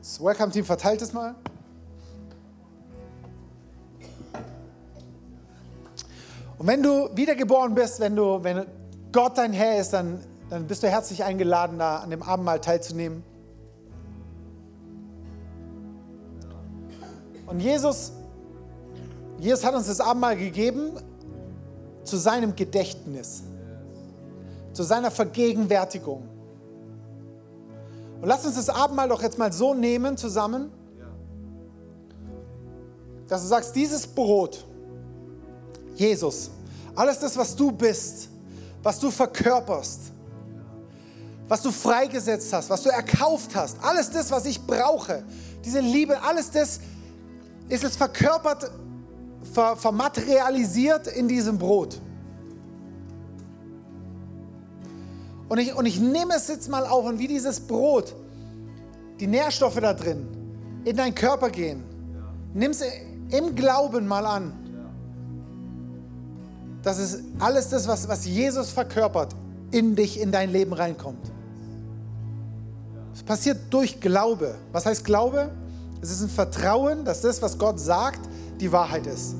Das 0.00 0.22
Welcome-Team 0.22 0.64
verteilt 0.64 1.02
es 1.02 1.12
mal. 1.12 1.34
Und 6.62 6.68
wenn 6.68 6.80
du 6.80 7.10
wiedergeboren 7.16 7.74
bist, 7.74 7.98
wenn, 7.98 8.14
du, 8.14 8.38
wenn 8.44 8.64
Gott 9.10 9.36
dein 9.36 9.52
Herr 9.52 9.80
ist, 9.80 9.92
dann, 9.92 10.20
dann 10.48 10.64
bist 10.68 10.84
du 10.84 10.88
herzlich 10.88 11.24
eingeladen, 11.24 11.76
da 11.80 11.96
an 11.96 12.10
dem 12.10 12.22
Abendmahl 12.22 12.60
teilzunehmen. 12.60 13.24
Und 17.48 17.58
Jesus, 17.58 18.12
Jesus 19.40 19.64
hat 19.64 19.74
uns 19.74 19.88
das 19.88 19.98
Abendmahl 19.98 20.36
gegeben 20.36 20.92
zu 22.04 22.16
seinem 22.16 22.54
Gedächtnis, 22.54 23.42
zu 24.72 24.84
seiner 24.84 25.10
Vergegenwärtigung. 25.10 26.28
Und 28.20 28.28
lass 28.28 28.46
uns 28.46 28.54
das 28.54 28.68
Abendmahl 28.68 29.08
doch 29.08 29.20
jetzt 29.20 29.36
mal 29.36 29.52
so 29.52 29.74
nehmen 29.74 30.16
zusammen, 30.16 30.70
dass 33.26 33.42
du 33.42 33.48
sagst, 33.48 33.74
dieses 33.74 34.06
Brot, 34.06 34.64
Jesus, 35.94 36.50
alles 36.94 37.18
das, 37.18 37.36
was 37.36 37.54
du 37.54 37.72
bist, 37.72 38.28
was 38.82 38.98
du 38.98 39.10
verkörperst, 39.10 40.00
was 41.48 41.62
du 41.62 41.70
freigesetzt 41.70 42.52
hast, 42.52 42.70
was 42.70 42.82
du 42.82 42.90
erkauft 42.90 43.54
hast, 43.54 43.76
alles 43.82 44.10
das, 44.10 44.30
was 44.30 44.46
ich 44.46 44.60
brauche, 44.60 45.24
diese 45.64 45.80
Liebe, 45.80 46.20
alles 46.22 46.50
das 46.50 46.80
ist 47.68 47.84
es 47.84 47.96
verkörpert, 47.96 48.70
ver, 49.52 49.76
vermaterialisiert 49.76 51.06
in 51.08 51.28
diesem 51.28 51.58
Brot. 51.58 52.00
Und 55.48 55.58
ich, 55.58 55.74
und 55.74 55.86
ich 55.86 56.00
nehme 56.00 56.34
es 56.34 56.48
jetzt 56.48 56.68
mal 56.68 56.86
auf 56.86 57.04
und 57.04 57.18
wie 57.18 57.28
dieses 57.28 57.60
Brot, 57.60 58.14
die 59.20 59.26
Nährstoffe 59.26 59.78
da 59.80 59.92
drin, 59.92 60.26
in 60.84 60.96
deinen 60.96 61.14
Körper 61.14 61.50
gehen. 61.50 61.84
Nimm 62.54 62.70
es 62.70 62.82
im 63.30 63.54
Glauben 63.54 64.06
mal 64.06 64.26
an. 64.26 64.61
Dass 66.82 66.98
es 66.98 67.20
alles 67.38 67.68
das, 67.68 67.86
was, 67.86 68.08
was 68.08 68.24
Jesus 68.24 68.70
verkörpert, 68.70 69.34
in 69.70 69.96
dich, 69.96 70.20
in 70.20 70.32
dein 70.32 70.50
Leben 70.50 70.72
reinkommt. 70.72 71.32
Es 73.14 73.22
passiert 73.22 73.58
durch 73.70 74.00
Glaube. 74.00 74.54
Was 74.72 74.86
heißt 74.86 75.04
Glaube? 75.04 75.50
Es 76.00 76.10
ist 76.10 76.22
ein 76.22 76.28
Vertrauen, 76.28 77.04
dass 77.04 77.20
das, 77.20 77.40
was 77.40 77.56
Gott 77.58 77.78
sagt, 77.78 78.20
die 78.60 78.70
Wahrheit 78.72 79.06
ist. 79.06 79.34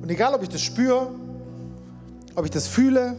Und 0.00 0.10
egal, 0.10 0.34
ob 0.34 0.42
ich 0.42 0.48
das 0.48 0.62
spüre, 0.62 1.10
ob 2.34 2.44
ich 2.44 2.50
das 2.50 2.66
fühle, 2.66 3.16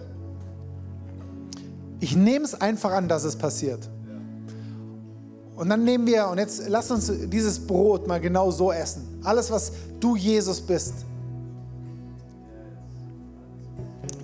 ich 1.99 2.15
nehme 2.15 2.43
es 2.45 2.59
einfach 2.59 2.91
an, 2.91 3.07
dass 3.07 3.23
es 3.23 3.35
passiert. 3.35 3.87
Und 5.55 5.69
dann 5.69 5.83
nehmen 5.83 6.07
wir, 6.07 6.27
und 6.27 6.39
jetzt 6.39 6.67
lass 6.67 6.89
uns 6.89 7.11
dieses 7.27 7.59
Brot 7.59 8.07
mal 8.07 8.19
genau 8.19 8.49
so 8.49 8.71
essen. 8.71 9.19
Alles, 9.23 9.51
was 9.51 9.71
du 9.99 10.15
Jesus 10.15 10.59
bist. 10.59 11.05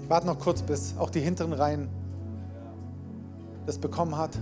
Warte 0.08 0.28
noch 0.28 0.40
kurz, 0.40 0.62
bis 0.62 0.96
auch 0.98 1.10
die 1.10 1.20
hinteren 1.20 1.54
Reihen 1.54 1.90
das 3.66 3.78
bekommen 3.78 4.18
hat. 4.18 4.38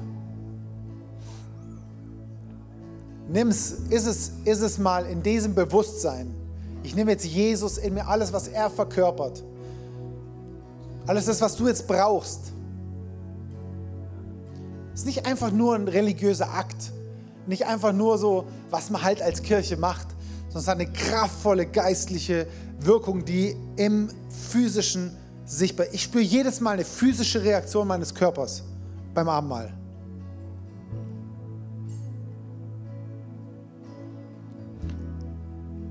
Nimm 3.28 3.48
es, 3.48 3.72
ist 3.90 4.06
es, 4.06 4.32
ist 4.46 4.62
es 4.62 4.78
mal 4.78 5.06
in 5.06 5.24
diesem 5.24 5.56
Bewusstsein. 5.56 6.34
Ich 6.84 6.96
nehme 6.96 7.12
jetzt 7.12 7.26
Jesus 7.26 7.80
in 7.80 7.96
mir, 7.96 8.08
alles, 8.08 8.32
was 8.32 8.48
er 8.48 8.70
verkörpert. 8.70 9.44
Alles 11.08 11.26
das, 11.26 11.42
was 11.42 11.56
du 11.56 11.68
jetzt 11.68 11.88
brauchst. 11.88 12.54
Ist 14.94 15.08
nicht 15.08 15.26
einfach 15.26 15.52
nur 15.52 15.76
ein 15.76 15.88
religiöser 15.88 16.54
Akt, 16.54 16.92
nicht 17.48 17.66
einfach 17.66 17.92
nur 17.92 18.18
so, 18.18 18.46
was 18.70 18.92
man 18.92 19.04
halt 19.04 19.22
als 19.22 19.42
Kirche 19.42 19.78
macht, 19.78 20.08
sondern 20.50 20.62
es 20.62 20.68
hat 20.68 20.80
eine 20.80 20.92
kraftvolle 20.92 21.66
geistliche 21.66 22.48
Wirkung, 22.80 23.26
die 23.26 23.56
im 23.76 24.10
physischen 24.30 25.12
sichtbar. 25.46 25.88
Ich 25.92 26.04
spüre 26.04 26.24
jedes 26.24 26.60
Mal 26.60 26.72
eine 26.72 26.86
physische 26.86 27.42
Reaktion 27.42 27.88
meines 27.88 28.14
Körpers 28.14 28.64
beim 29.14 29.30
Abendmahl. 29.30 29.74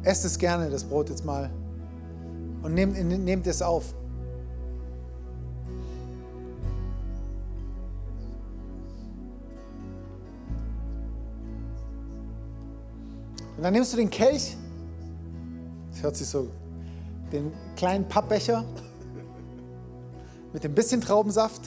Esst 0.03 0.25
es 0.27 0.39
gerne, 0.39 0.69
das 0.69 0.85
Brot 0.85 1.09
jetzt 1.09 1.25
mal, 1.25 1.51
und 2.63 2.75
nehmt, 2.75 2.99
nehmt 2.99 3.47
es 3.47 3.63
auf. 3.63 3.95
Und 13.57 13.63
dann 13.63 13.73
nimmst 13.73 13.93
du 13.95 13.97
den 13.97 14.11
Kelch, 14.11 14.57
das 15.93 16.03
hört 16.03 16.17
sich 16.17 16.27
so, 16.27 16.49
den 17.33 17.53
kleinen 17.77 18.07
Pappbecher 18.07 18.65
mit 20.55 20.65
dem 20.65 20.73
bisschen 20.73 21.03
Traubensaft. 21.03 21.61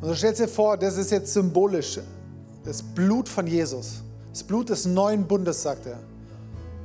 Und 0.00 0.08
du 0.08 0.16
stellst 0.16 0.40
dir 0.40 0.48
vor, 0.48 0.76
das 0.76 0.96
ist 0.96 1.12
jetzt 1.12 1.32
symbolisch, 1.32 2.00
das 2.64 2.82
Blut 2.82 3.28
von 3.28 3.46
Jesus, 3.46 4.02
das 4.32 4.42
Blut 4.42 4.70
des 4.70 4.86
neuen 4.86 5.26
Bundes, 5.26 5.62
sagt 5.62 5.86
er, 5.86 5.98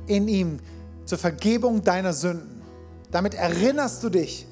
in 0.06 0.28
ihm 0.28 0.60
zur 1.06 1.18
Vergebung 1.18 1.82
deiner 1.82 2.12
Sünden. 2.12 2.62
Damit 3.10 3.34
erinnerst 3.34 4.04
du 4.04 4.10
dich 4.10 4.46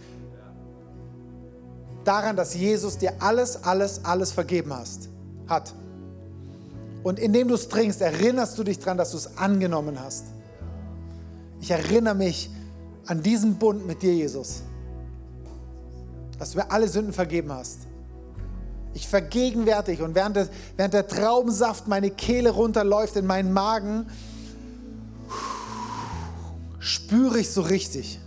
daran, 2.05 2.35
dass 2.35 2.55
Jesus 2.55 2.97
dir 2.97 3.13
alles, 3.19 3.63
alles, 3.63 4.05
alles 4.05 4.33
vergeben 4.33 4.73
hast, 4.73 5.11
hat. 5.47 5.75
Und 7.03 7.19
indem 7.19 7.49
du 7.49 7.55
es 7.55 7.69
trinkst, 7.69 8.01
erinnerst 8.01 8.59
du 8.59 8.65
dich 8.65 8.79
daran, 8.79 8.97
dass 8.97 9.11
du 9.11 9.19
es 9.19 9.37
angenommen 9.37 10.01
hast. 10.01 10.25
Ich 11.61 11.71
erinnere 11.71 12.15
mich 12.15 12.49
an 13.05 13.23
diesen 13.23 13.57
Bund 13.57 13.87
mit 13.87 14.01
dir, 14.01 14.15
Jesus, 14.15 14.63
dass 16.45 16.51
du 16.51 16.59
mir 16.59 16.71
alle 16.71 16.89
Sünden 16.89 17.15
vergeben 17.15 17.51
hast. 17.51 17.87
Ich 18.93 19.09
vergegenwärtig 19.09 20.03
und 20.03 20.15
während, 20.15 20.37
des, 20.37 20.51
während 20.77 20.93
der 20.93 21.09
Traubensaft 21.09 21.89
meine 21.89 22.11
Kehle 22.11 22.51
runterläuft 22.51 23.17
in 23.17 23.25
meinen 23.25 23.51
Magen, 23.51 24.07
spüre 26.79 27.39
ich 27.39 27.51
so 27.51 27.63
richtig. 27.63 28.21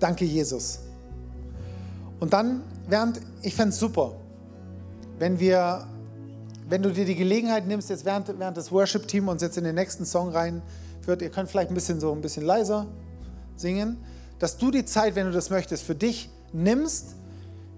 Danke, 0.00 0.24
Jesus. 0.24 0.78
Und 2.18 2.32
dann, 2.32 2.62
während, 2.88 3.20
ich 3.42 3.54
fände 3.54 3.74
es 3.74 3.78
super, 3.78 4.14
wenn 5.18 5.38
wir, 5.38 5.86
wenn 6.70 6.82
du 6.82 6.90
dir 6.90 7.04
die 7.04 7.16
Gelegenheit 7.16 7.66
nimmst, 7.66 7.90
jetzt 7.90 8.06
während, 8.06 8.28
während 8.38 8.56
das 8.56 8.72
Worship-Team 8.72 9.28
uns 9.28 9.42
jetzt 9.42 9.58
in 9.58 9.64
den 9.64 9.74
nächsten 9.74 10.06
Song 10.06 10.30
reinführt, 10.30 11.20
ihr 11.20 11.28
könnt 11.28 11.50
vielleicht 11.50 11.70
ein 11.70 11.74
bisschen 11.74 12.00
so 12.00 12.12
ein 12.12 12.22
bisschen 12.22 12.46
leiser 12.46 12.86
singen, 13.56 13.98
dass 14.38 14.56
du 14.58 14.70
die 14.70 14.84
Zeit, 14.84 15.14
wenn 15.14 15.26
du 15.26 15.32
das 15.32 15.50
möchtest, 15.50 15.82
für 15.82 15.94
dich 15.94 16.30
nimmst, 16.52 17.16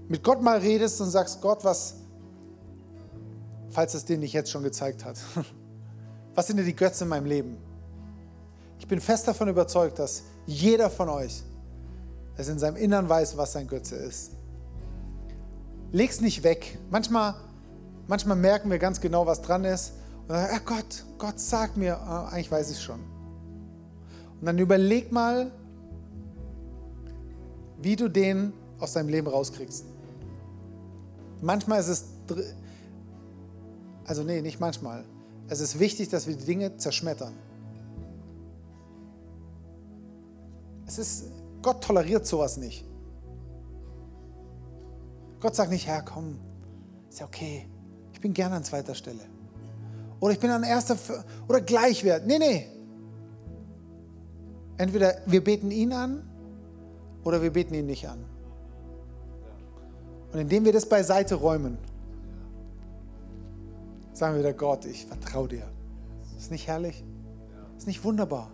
mit 0.08 0.22
Gott 0.22 0.42
mal 0.42 0.58
redest 0.58 1.00
und 1.00 1.10
sagst, 1.10 1.40
Gott, 1.40 1.64
was, 1.64 1.96
falls 3.70 3.94
es 3.94 4.04
dir 4.04 4.18
nicht 4.18 4.32
jetzt 4.32 4.50
schon 4.50 4.62
gezeigt 4.62 5.04
hat, 5.04 5.18
was 6.34 6.46
sind 6.46 6.56
denn 6.56 6.66
die 6.66 6.76
Götze 6.76 7.04
in 7.04 7.10
meinem 7.10 7.26
Leben? 7.26 7.56
Ich 8.78 8.86
bin 8.86 9.00
fest 9.00 9.28
davon 9.28 9.48
überzeugt, 9.48 9.98
dass 9.98 10.22
jeder 10.46 10.88
von 10.88 11.08
euch 11.08 11.42
es 12.36 12.48
in 12.48 12.58
seinem 12.58 12.76
Innern 12.76 13.08
weiß, 13.08 13.36
was 13.36 13.52
sein 13.52 13.66
Götze 13.66 13.96
ist. 13.96 14.32
Leg's 15.90 16.20
nicht 16.20 16.42
weg. 16.42 16.78
Manchmal, 16.90 17.34
manchmal 18.06 18.36
merken 18.36 18.70
wir 18.70 18.78
ganz 18.78 19.00
genau, 19.00 19.26
was 19.26 19.42
dran 19.42 19.64
ist. 19.64 19.94
Und 20.22 20.30
dann, 20.30 20.48
ah 20.50 20.60
Gott, 20.64 21.04
Gott 21.18 21.40
sagt 21.40 21.76
mir, 21.76 21.98
ah, 21.98 22.28
eigentlich 22.28 22.50
weiß 22.50 22.70
ich 22.70 22.80
schon. 22.80 23.00
Und 24.40 24.46
dann 24.46 24.58
überleg 24.58 25.10
mal, 25.10 25.50
wie 27.80 27.96
du 27.96 28.08
den 28.08 28.52
aus 28.78 28.92
deinem 28.92 29.08
Leben 29.08 29.28
rauskriegst. 29.28 29.84
Manchmal 31.40 31.80
ist 31.80 31.88
es, 31.88 32.04
also 34.04 34.22
nee, 34.22 34.40
nicht 34.40 34.60
manchmal. 34.60 35.04
Es 35.48 35.60
ist 35.60 35.78
wichtig, 35.78 36.08
dass 36.08 36.26
wir 36.26 36.36
die 36.36 36.44
Dinge 36.44 36.76
zerschmettern. 36.76 37.34
Es 40.86 40.98
ist, 40.98 41.24
Gott 41.62 41.84
toleriert 41.84 42.26
sowas 42.26 42.56
nicht. 42.56 42.84
Gott 45.40 45.54
sagt 45.54 45.70
nicht, 45.70 45.86
Herr, 45.86 46.02
komm, 46.02 46.38
ist 47.08 47.20
ja 47.20 47.26
okay. 47.26 47.68
Ich 48.12 48.20
bin 48.20 48.34
gerne 48.34 48.56
an 48.56 48.64
zweiter 48.64 48.94
Stelle. 48.94 49.20
Oder 50.20 50.32
ich 50.32 50.40
bin 50.40 50.50
an 50.50 50.64
erster 50.64 50.96
oder 51.46 51.60
Gleichwert. 51.60 52.26
Nee, 52.26 52.38
nee. 52.38 52.66
Entweder 54.76 55.22
wir 55.26 55.42
beten 55.44 55.70
ihn 55.70 55.92
an 55.92 56.27
oder 57.28 57.42
wir 57.42 57.52
beten 57.52 57.74
ihn 57.74 57.84
nicht 57.84 58.08
an. 58.08 58.24
Und 60.32 60.38
indem 60.38 60.64
wir 60.64 60.72
das 60.72 60.88
beiseite 60.88 61.34
räumen, 61.34 61.76
sagen 64.14 64.34
wir 64.34 64.40
wieder, 64.40 64.54
Gott, 64.54 64.86
ich 64.86 65.04
vertraue 65.04 65.48
dir. 65.48 65.68
Ist 66.38 66.50
nicht 66.50 66.66
herrlich? 66.66 67.04
Ist 67.76 67.86
nicht 67.86 68.02
wunderbar? 68.02 68.50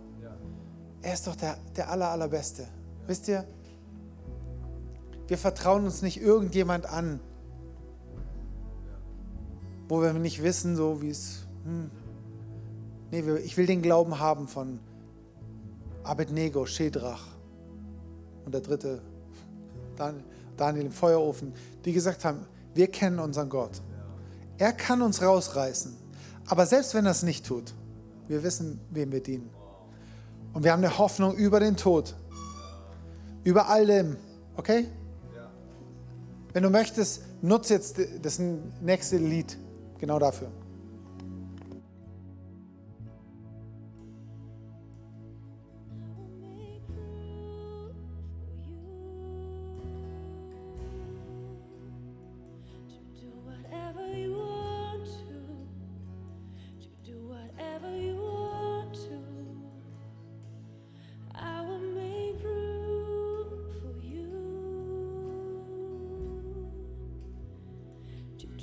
Er 1.01 1.13
ist 1.13 1.25
doch 1.25 1.37
der, 1.37 1.57
der 1.77 1.89
aller, 1.89 2.09
allerbeste. 2.09 2.67
Wisst 3.07 3.29
ihr, 3.29 3.45
wir 5.27 5.37
vertrauen 5.37 5.85
uns 5.85 6.01
nicht 6.01 6.19
irgendjemand 6.19 6.85
an, 6.85 7.21
wo 9.87 10.01
wir 10.01 10.11
nicht 10.11 10.43
wissen, 10.43 10.75
so 10.75 11.01
wie 11.01 11.11
es. 11.11 11.47
Hm. 11.63 11.89
Nee, 13.11 13.21
ich 13.37 13.55
will 13.55 13.67
den 13.67 13.81
Glauben 13.81 14.19
haben 14.19 14.49
von 14.49 14.81
Abednego, 16.03 16.65
Shedrach 16.65 17.34
und 18.45 18.53
der 18.53 18.61
dritte, 18.61 19.01
Daniel 20.57 20.85
im 20.85 20.91
Feuerofen, 20.91 21.53
die 21.83 21.93
gesagt 21.93 22.25
haben, 22.25 22.45
wir 22.73 22.87
kennen 22.87 23.19
unseren 23.19 23.49
Gott. 23.49 23.81
Er 24.57 24.73
kann 24.73 25.01
uns 25.01 25.21
rausreißen. 25.21 25.95
Aber 26.47 26.65
selbst 26.65 26.93
wenn 26.93 27.05
er 27.05 27.11
es 27.11 27.23
nicht 27.23 27.45
tut, 27.45 27.73
wir 28.27 28.43
wissen, 28.43 28.79
wem 28.91 29.11
wir 29.11 29.21
dienen. 29.21 29.49
Und 30.53 30.63
wir 30.63 30.71
haben 30.71 30.83
eine 30.83 30.97
Hoffnung 30.97 31.35
über 31.35 31.59
den 31.59 31.75
Tod. 31.75 32.15
Über 33.43 33.67
all 33.69 33.85
dem. 33.85 34.17
Okay? 34.55 34.87
Wenn 36.53 36.63
du 36.63 36.69
möchtest, 36.69 37.21
nutze 37.41 37.73
jetzt 37.73 37.99
das 38.21 38.39
nächste 38.81 39.17
Lied 39.17 39.57
genau 39.99 40.19
dafür. 40.19 40.49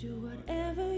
do 0.03 0.17
whatever 0.17 0.92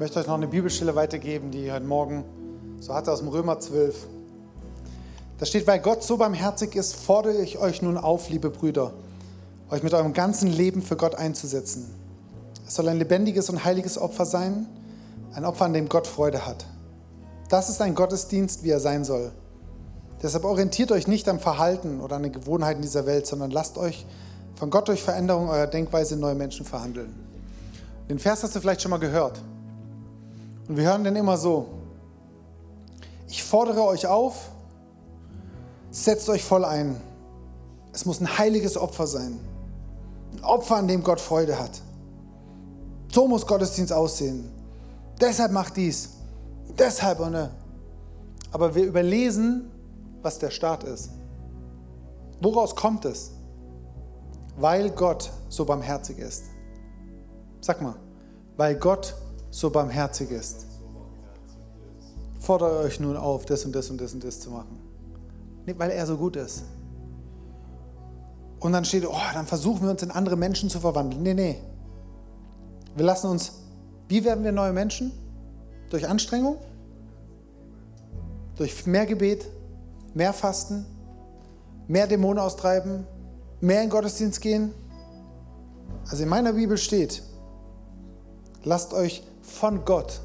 Ich 0.00 0.02
möchte 0.02 0.18
euch 0.18 0.28
noch 0.28 0.36
eine 0.36 0.48
Bibelstelle 0.48 0.94
weitergeben, 0.94 1.50
die 1.50 1.66
ich 1.66 1.70
heute 1.70 1.84
Morgen 1.84 2.24
so 2.80 2.94
hatte 2.94 3.12
aus 3.12 3.18
dem 3.18 3.28
Römer 3.28 3.60
12. 3.60 4.06
Da 5.36 5.44
steht, 5.44 5.66
weil 5.66 5.78
Gott 5.78 6.02
so 6.02 6.16
barmherzig 6.16 6.74
ist, 6.74 6.96
fordere 6.96 7.42
ich 7.42 7.58
euch 7.58 7.82
nun 7.82 7.98
auf, 7.98 8.30
liebe 8.30 8.48
Brüder, 8.48 8.94
euch 9.68 9.82
mit 9.82 9.92
eurem 9.92 10.14
ganzen 10.14 10.50
Leben 10.50 10.80
für 10.80 10.96
Gott 10.96 11.16
einzusetzen. 11.16 11.94
Es 12.66 12.76
soll 12.76 12.88
ein 12.88 12.96
lebendiges 12.96 13.50
und 13.50 13.62
heiliges 13.62 13.98
Opfer 13.98 14.24
sein, 14.24 14.64
ein 15.34 15.44
Opfer, 15.44 15.66
an 15.66 15.74
dem 15.74 15.90
Gott 15.90 16.06
Freude 16.06 16.46
hat. 16.46 16.64
Das 17.50 17.68
ist 17.68 17.82
ein 17.82 17.94
Gottesdienst, 17.94 18.64
wie 18.64 18.70
er 18.70 18.80
sein 18.80 19.04
soll. 19.04 19.32
Deshalb 20.22 20.46
orientiert 20.46 20.92
euch 20.92 21.08
nicht 21.08 21.28
am 21.28 21.40
Verhalten 21.40 22.00
oder 22.00 22.16
an 22.16 22.22
den 22.22 22.32
Gewohnheiten 22.32 22.80
dieser 22.80 23.04
Welt, 23.04 23.26
sondern 23.26 23.50
lasst 23.50 23.76
euch 23.76 24.06
Von 24.54 24.70
Gott 24.70 24.88
durch 24.88 25.02
Veränderung 25.02 25.50
eurer 25.50 25.66
Denkweise 25.66 26.14
in 26.14 26.20
neue 26.20 26.36
Menschen 26.36 26.64
verhandeln. 26.64 27.14
Den 28.08 28.18
Vers 28.18 28.42
hast 28.42 28.56
du 28.56 28.60
vielleicht 28.60 28.80
schon 28.80 28.90
mal 28.92 28.96
gehört. 28.96 29.42
Und 30.70 30.76
wir 30.76 30.84
hören 30.84 31.02
den 31.02 31.16
immer 31.16 31.36
so. 31.36 31.66
Ich 33.26 33.42
fordere 33.42 33.82
euch 33.82 34.06
auf, 34.06 34.52
setzt 35.90 36.28
euch 36.28 36.44
voll 36.44 36.64
ein. 36.64 36.94
Es 37.92 38.06
muss 38.06 38.20
ein 38.20 38.38
heiliges 38.38 38.76
Opfer 38.76 39.08
sein. 39.08 39.40
Ein 40.32 40.44
Opfer, 40.44 40.76
an 40.76 40.86
dem 40.86 41.02
Gott 41.02 41.20
Freude 41.20 41.58
hat. 41.58 41.72
So 43.12 43.26
muss 43.26 43.48
Gottesdienst 43.48 43.92
aussehen. 43.92 44.48
Deshalb 45.20 45.50
macht 45.50 45.76
dies. 45.76 46.10
Deshalb, 46.78 47.18
und 47.18 47.32
ne? 47.32 47.50
Aber 48.52 48.72
wir 48.72 48.84
überlesen, 48.84 49.72
was 50.22 50.38
der 50.38 50.50
Start 50.50 50.84
ist. 50.84 51.10
Woraus 52.40 52.76
kommt 52.76 53.04
es? 53.06 53.32
Weil 54.56 54.90
Gott 54.90 55.32
so 55.48 55.64
barmherzig 55.64 56.18
ist. 56.18 56.44
Sag 57.60 57.82
mal, 57.82 57.96
weil 58.56 58.76
Gott 58.76 59.16
so 59.50 59.70
barmherzig 59.70 60.30
ist. 60.30 60.66
Fordere 62.38 62.78
euch 62.78 63.00
nun 63.00 63.16
auf, 63.16 63.44
das 63.44 63.64
und 63.64 63.74
das 63.74 63.90
und 63.90 64.00
das 64.00 64.14
und 64.14 64.24
das 64.24 64.40
zu 64.40 64.50
machen. 64.50 64.78
Nicht, 65.66 65.78
weil 65.78 65.90
er 65.90 66.06
so 66.06 66.16
gut 66.16 66.36
ist. 66.36 66.64
Und 68.60 68.72
dann 68.72 68.84
steht, 68.84 69.06
oh, 69.06 69.16
dann 69.32 69.46
versuchen 69.46 69.82
wir 69.82 69.90
uns 69.90 70.02
in 70.02 70.10
andere 70.10 70.36
Menschen 70.36 70.68
zu 70.68 70.80
verwandeln. 70.80 71.22
Nee, 71.22 71.34
nee. 71.34 71.58
Wir 72.94 73.04
lassen 73.04 73.28
uns, 73.28 73.52
wie 74.08 74.24
werden 74.24 74.44
wir 74.44 74.52
neue 74.52 74.72
Menschen? 74.72 75.12
Durch 75.90 76.06
Anstrengung? 76.06 76.56
Durch 78.56 78.86
mehr 78.86 79.06
Gebet, 79.06 79.46
mehr 80.14 80.32
Fasten, 80.32 80.84
mehr 81.88 82.06
Dämonen 82.06 82.38
austreiben, 82.38 83.06
mehr 83.60 83.82
in 83.82 83.90
Gottesdienst 83.90 84.40
gehen? 84.40 84.72
Also 86.10 86.22
in 86.22 86.28
meiner 86.28 86.52
Bibel 86.52 86.76
steht, 86.76 87.22
lasst 88.64 88.92
euch 88.92 89.22
von 89.42 89.84
Gott 89.84 90.20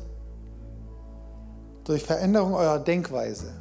durch 1.83 2.03
Veränderung 2.03 2.53
eurer 2.53 2.79
Denkweise 2.79 3.53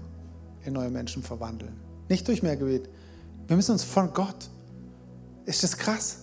in 0.65 0.73
neue 0.73 0.91
Menschen 0.91 1.23
verwandeln. 1.23 1.79
Nicht 2.09 2.27
durch 2.27 2.43
mehr 2.43 2.57
Gebet. 2.57 2.89
Wir 3.47 3.57
müssen 3.57 3.73
uns 3.73 3.85
von 3.85 4.13
Gott. 4.13 4.49
Ist 5.45 5.63
das 5.63 5.77
krass? 5.77 6.21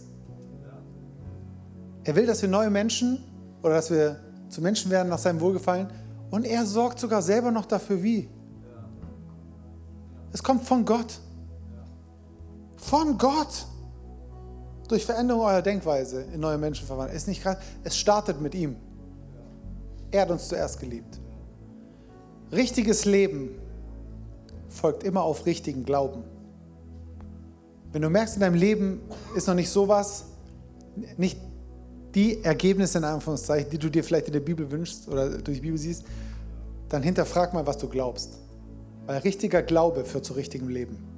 Er 2.04 2.16
will, 2.16 2.26
dass 2.26 2.42
wir 2.42 2.50
neue 2.50 2.70
Menschen 2.70 3.24
oder 3.62 3.76
dass 3.76 3.92
wir 3.92 4.20
zu 4.50 4.62
Menschen 4.62 4.90
werden 4.90 5.10
nach 5.10 5.20
seinem 5.20 5.40
Wohlgefallen. 5.40 5.88
Und 6.32 6.46
er 6.46 6.66
sorgt 6.66 7.00
sogar 7.00 7.22
selber 7.22 7.52
noch 7.52 7.66
dafür, 7.66 8.02
wie. 8.02 8.30
Es 10.34 10.42
kommt 10.42 10.64
von 10.64 10.86
Gott. 10.86 11.20
Von 12.78 13.18
Gott. 13.18 13.68
Durch 14.88 15.06
Veränderung 15.06 15.44
eurer 15.44 15.62
Denkweise 15.62 16.24
in 16.34 16.40
neue 16.40 16.58
Menschen 16.58 16.88
verwandeln. 16.88 17.16
Ist 17.16 17.28
nicht 17.28 17.44
krass? 17.44 17.58
Es 17.84 17.96
startet 17.96 18.42
mit 18.42 18.56
ihm. 18.56 18.76
Er 20.12 20.24
hat 20.24 20.32
uns 20.32 20.48
zuerst 20.48 20.80
geliebt. 20.80 21.20
Richtiges 22.52 23.06
Leben 23.06 23.56
folgt 24.68 25.04
immer 25.04 25.24
auf 25.24 25.46
richtigen 25.46 25.86
Glauben. 25.86 26.24
Wenn 27.92 28.02
du 28.02 28.10
merkst, 28.10 28.36
in 28.36 28.42
deinem 28.42 28.56
Leben 28.56 29.02
ist 29.36 29.48
noch 29.48 29.56
nicht 29.56 29.70
sowas, 29.70 30.26
nicht 31.18 31.38
die 32.16 32.44
Ergebnisse 32.44 32.98
in 32.98 33.06
Anführungszeichen, 33.06 33.70
die 33.70 33.78
du 33.78 33.90
dir 33.90 34.04
vielleicht 34.04 34.28
in 34.28 34.34
der 34.34 34.42
Bibel 34.42 34.70
wünschst 34.70 35.08
oder 35.08 35.30
durch 35.30 35.58
die 35.58 35.62
Bibel 35.62 35.78
siehst, 35.78 36.04
dann 36.90 37.04
hinterfrag 37.04 37.54
mal, 37.54 37.66
was 37.66 37.78
du 37.78 37.88
glaubst. 37.88 38.38
Weil 39.06 39.20
richtiger 39.20 39.62
Glaube 39.62 40.04
führt 40.04 40.26
zu 40.26 40.34
richtigem 40.34 40.68
Leben. 40.68 41.11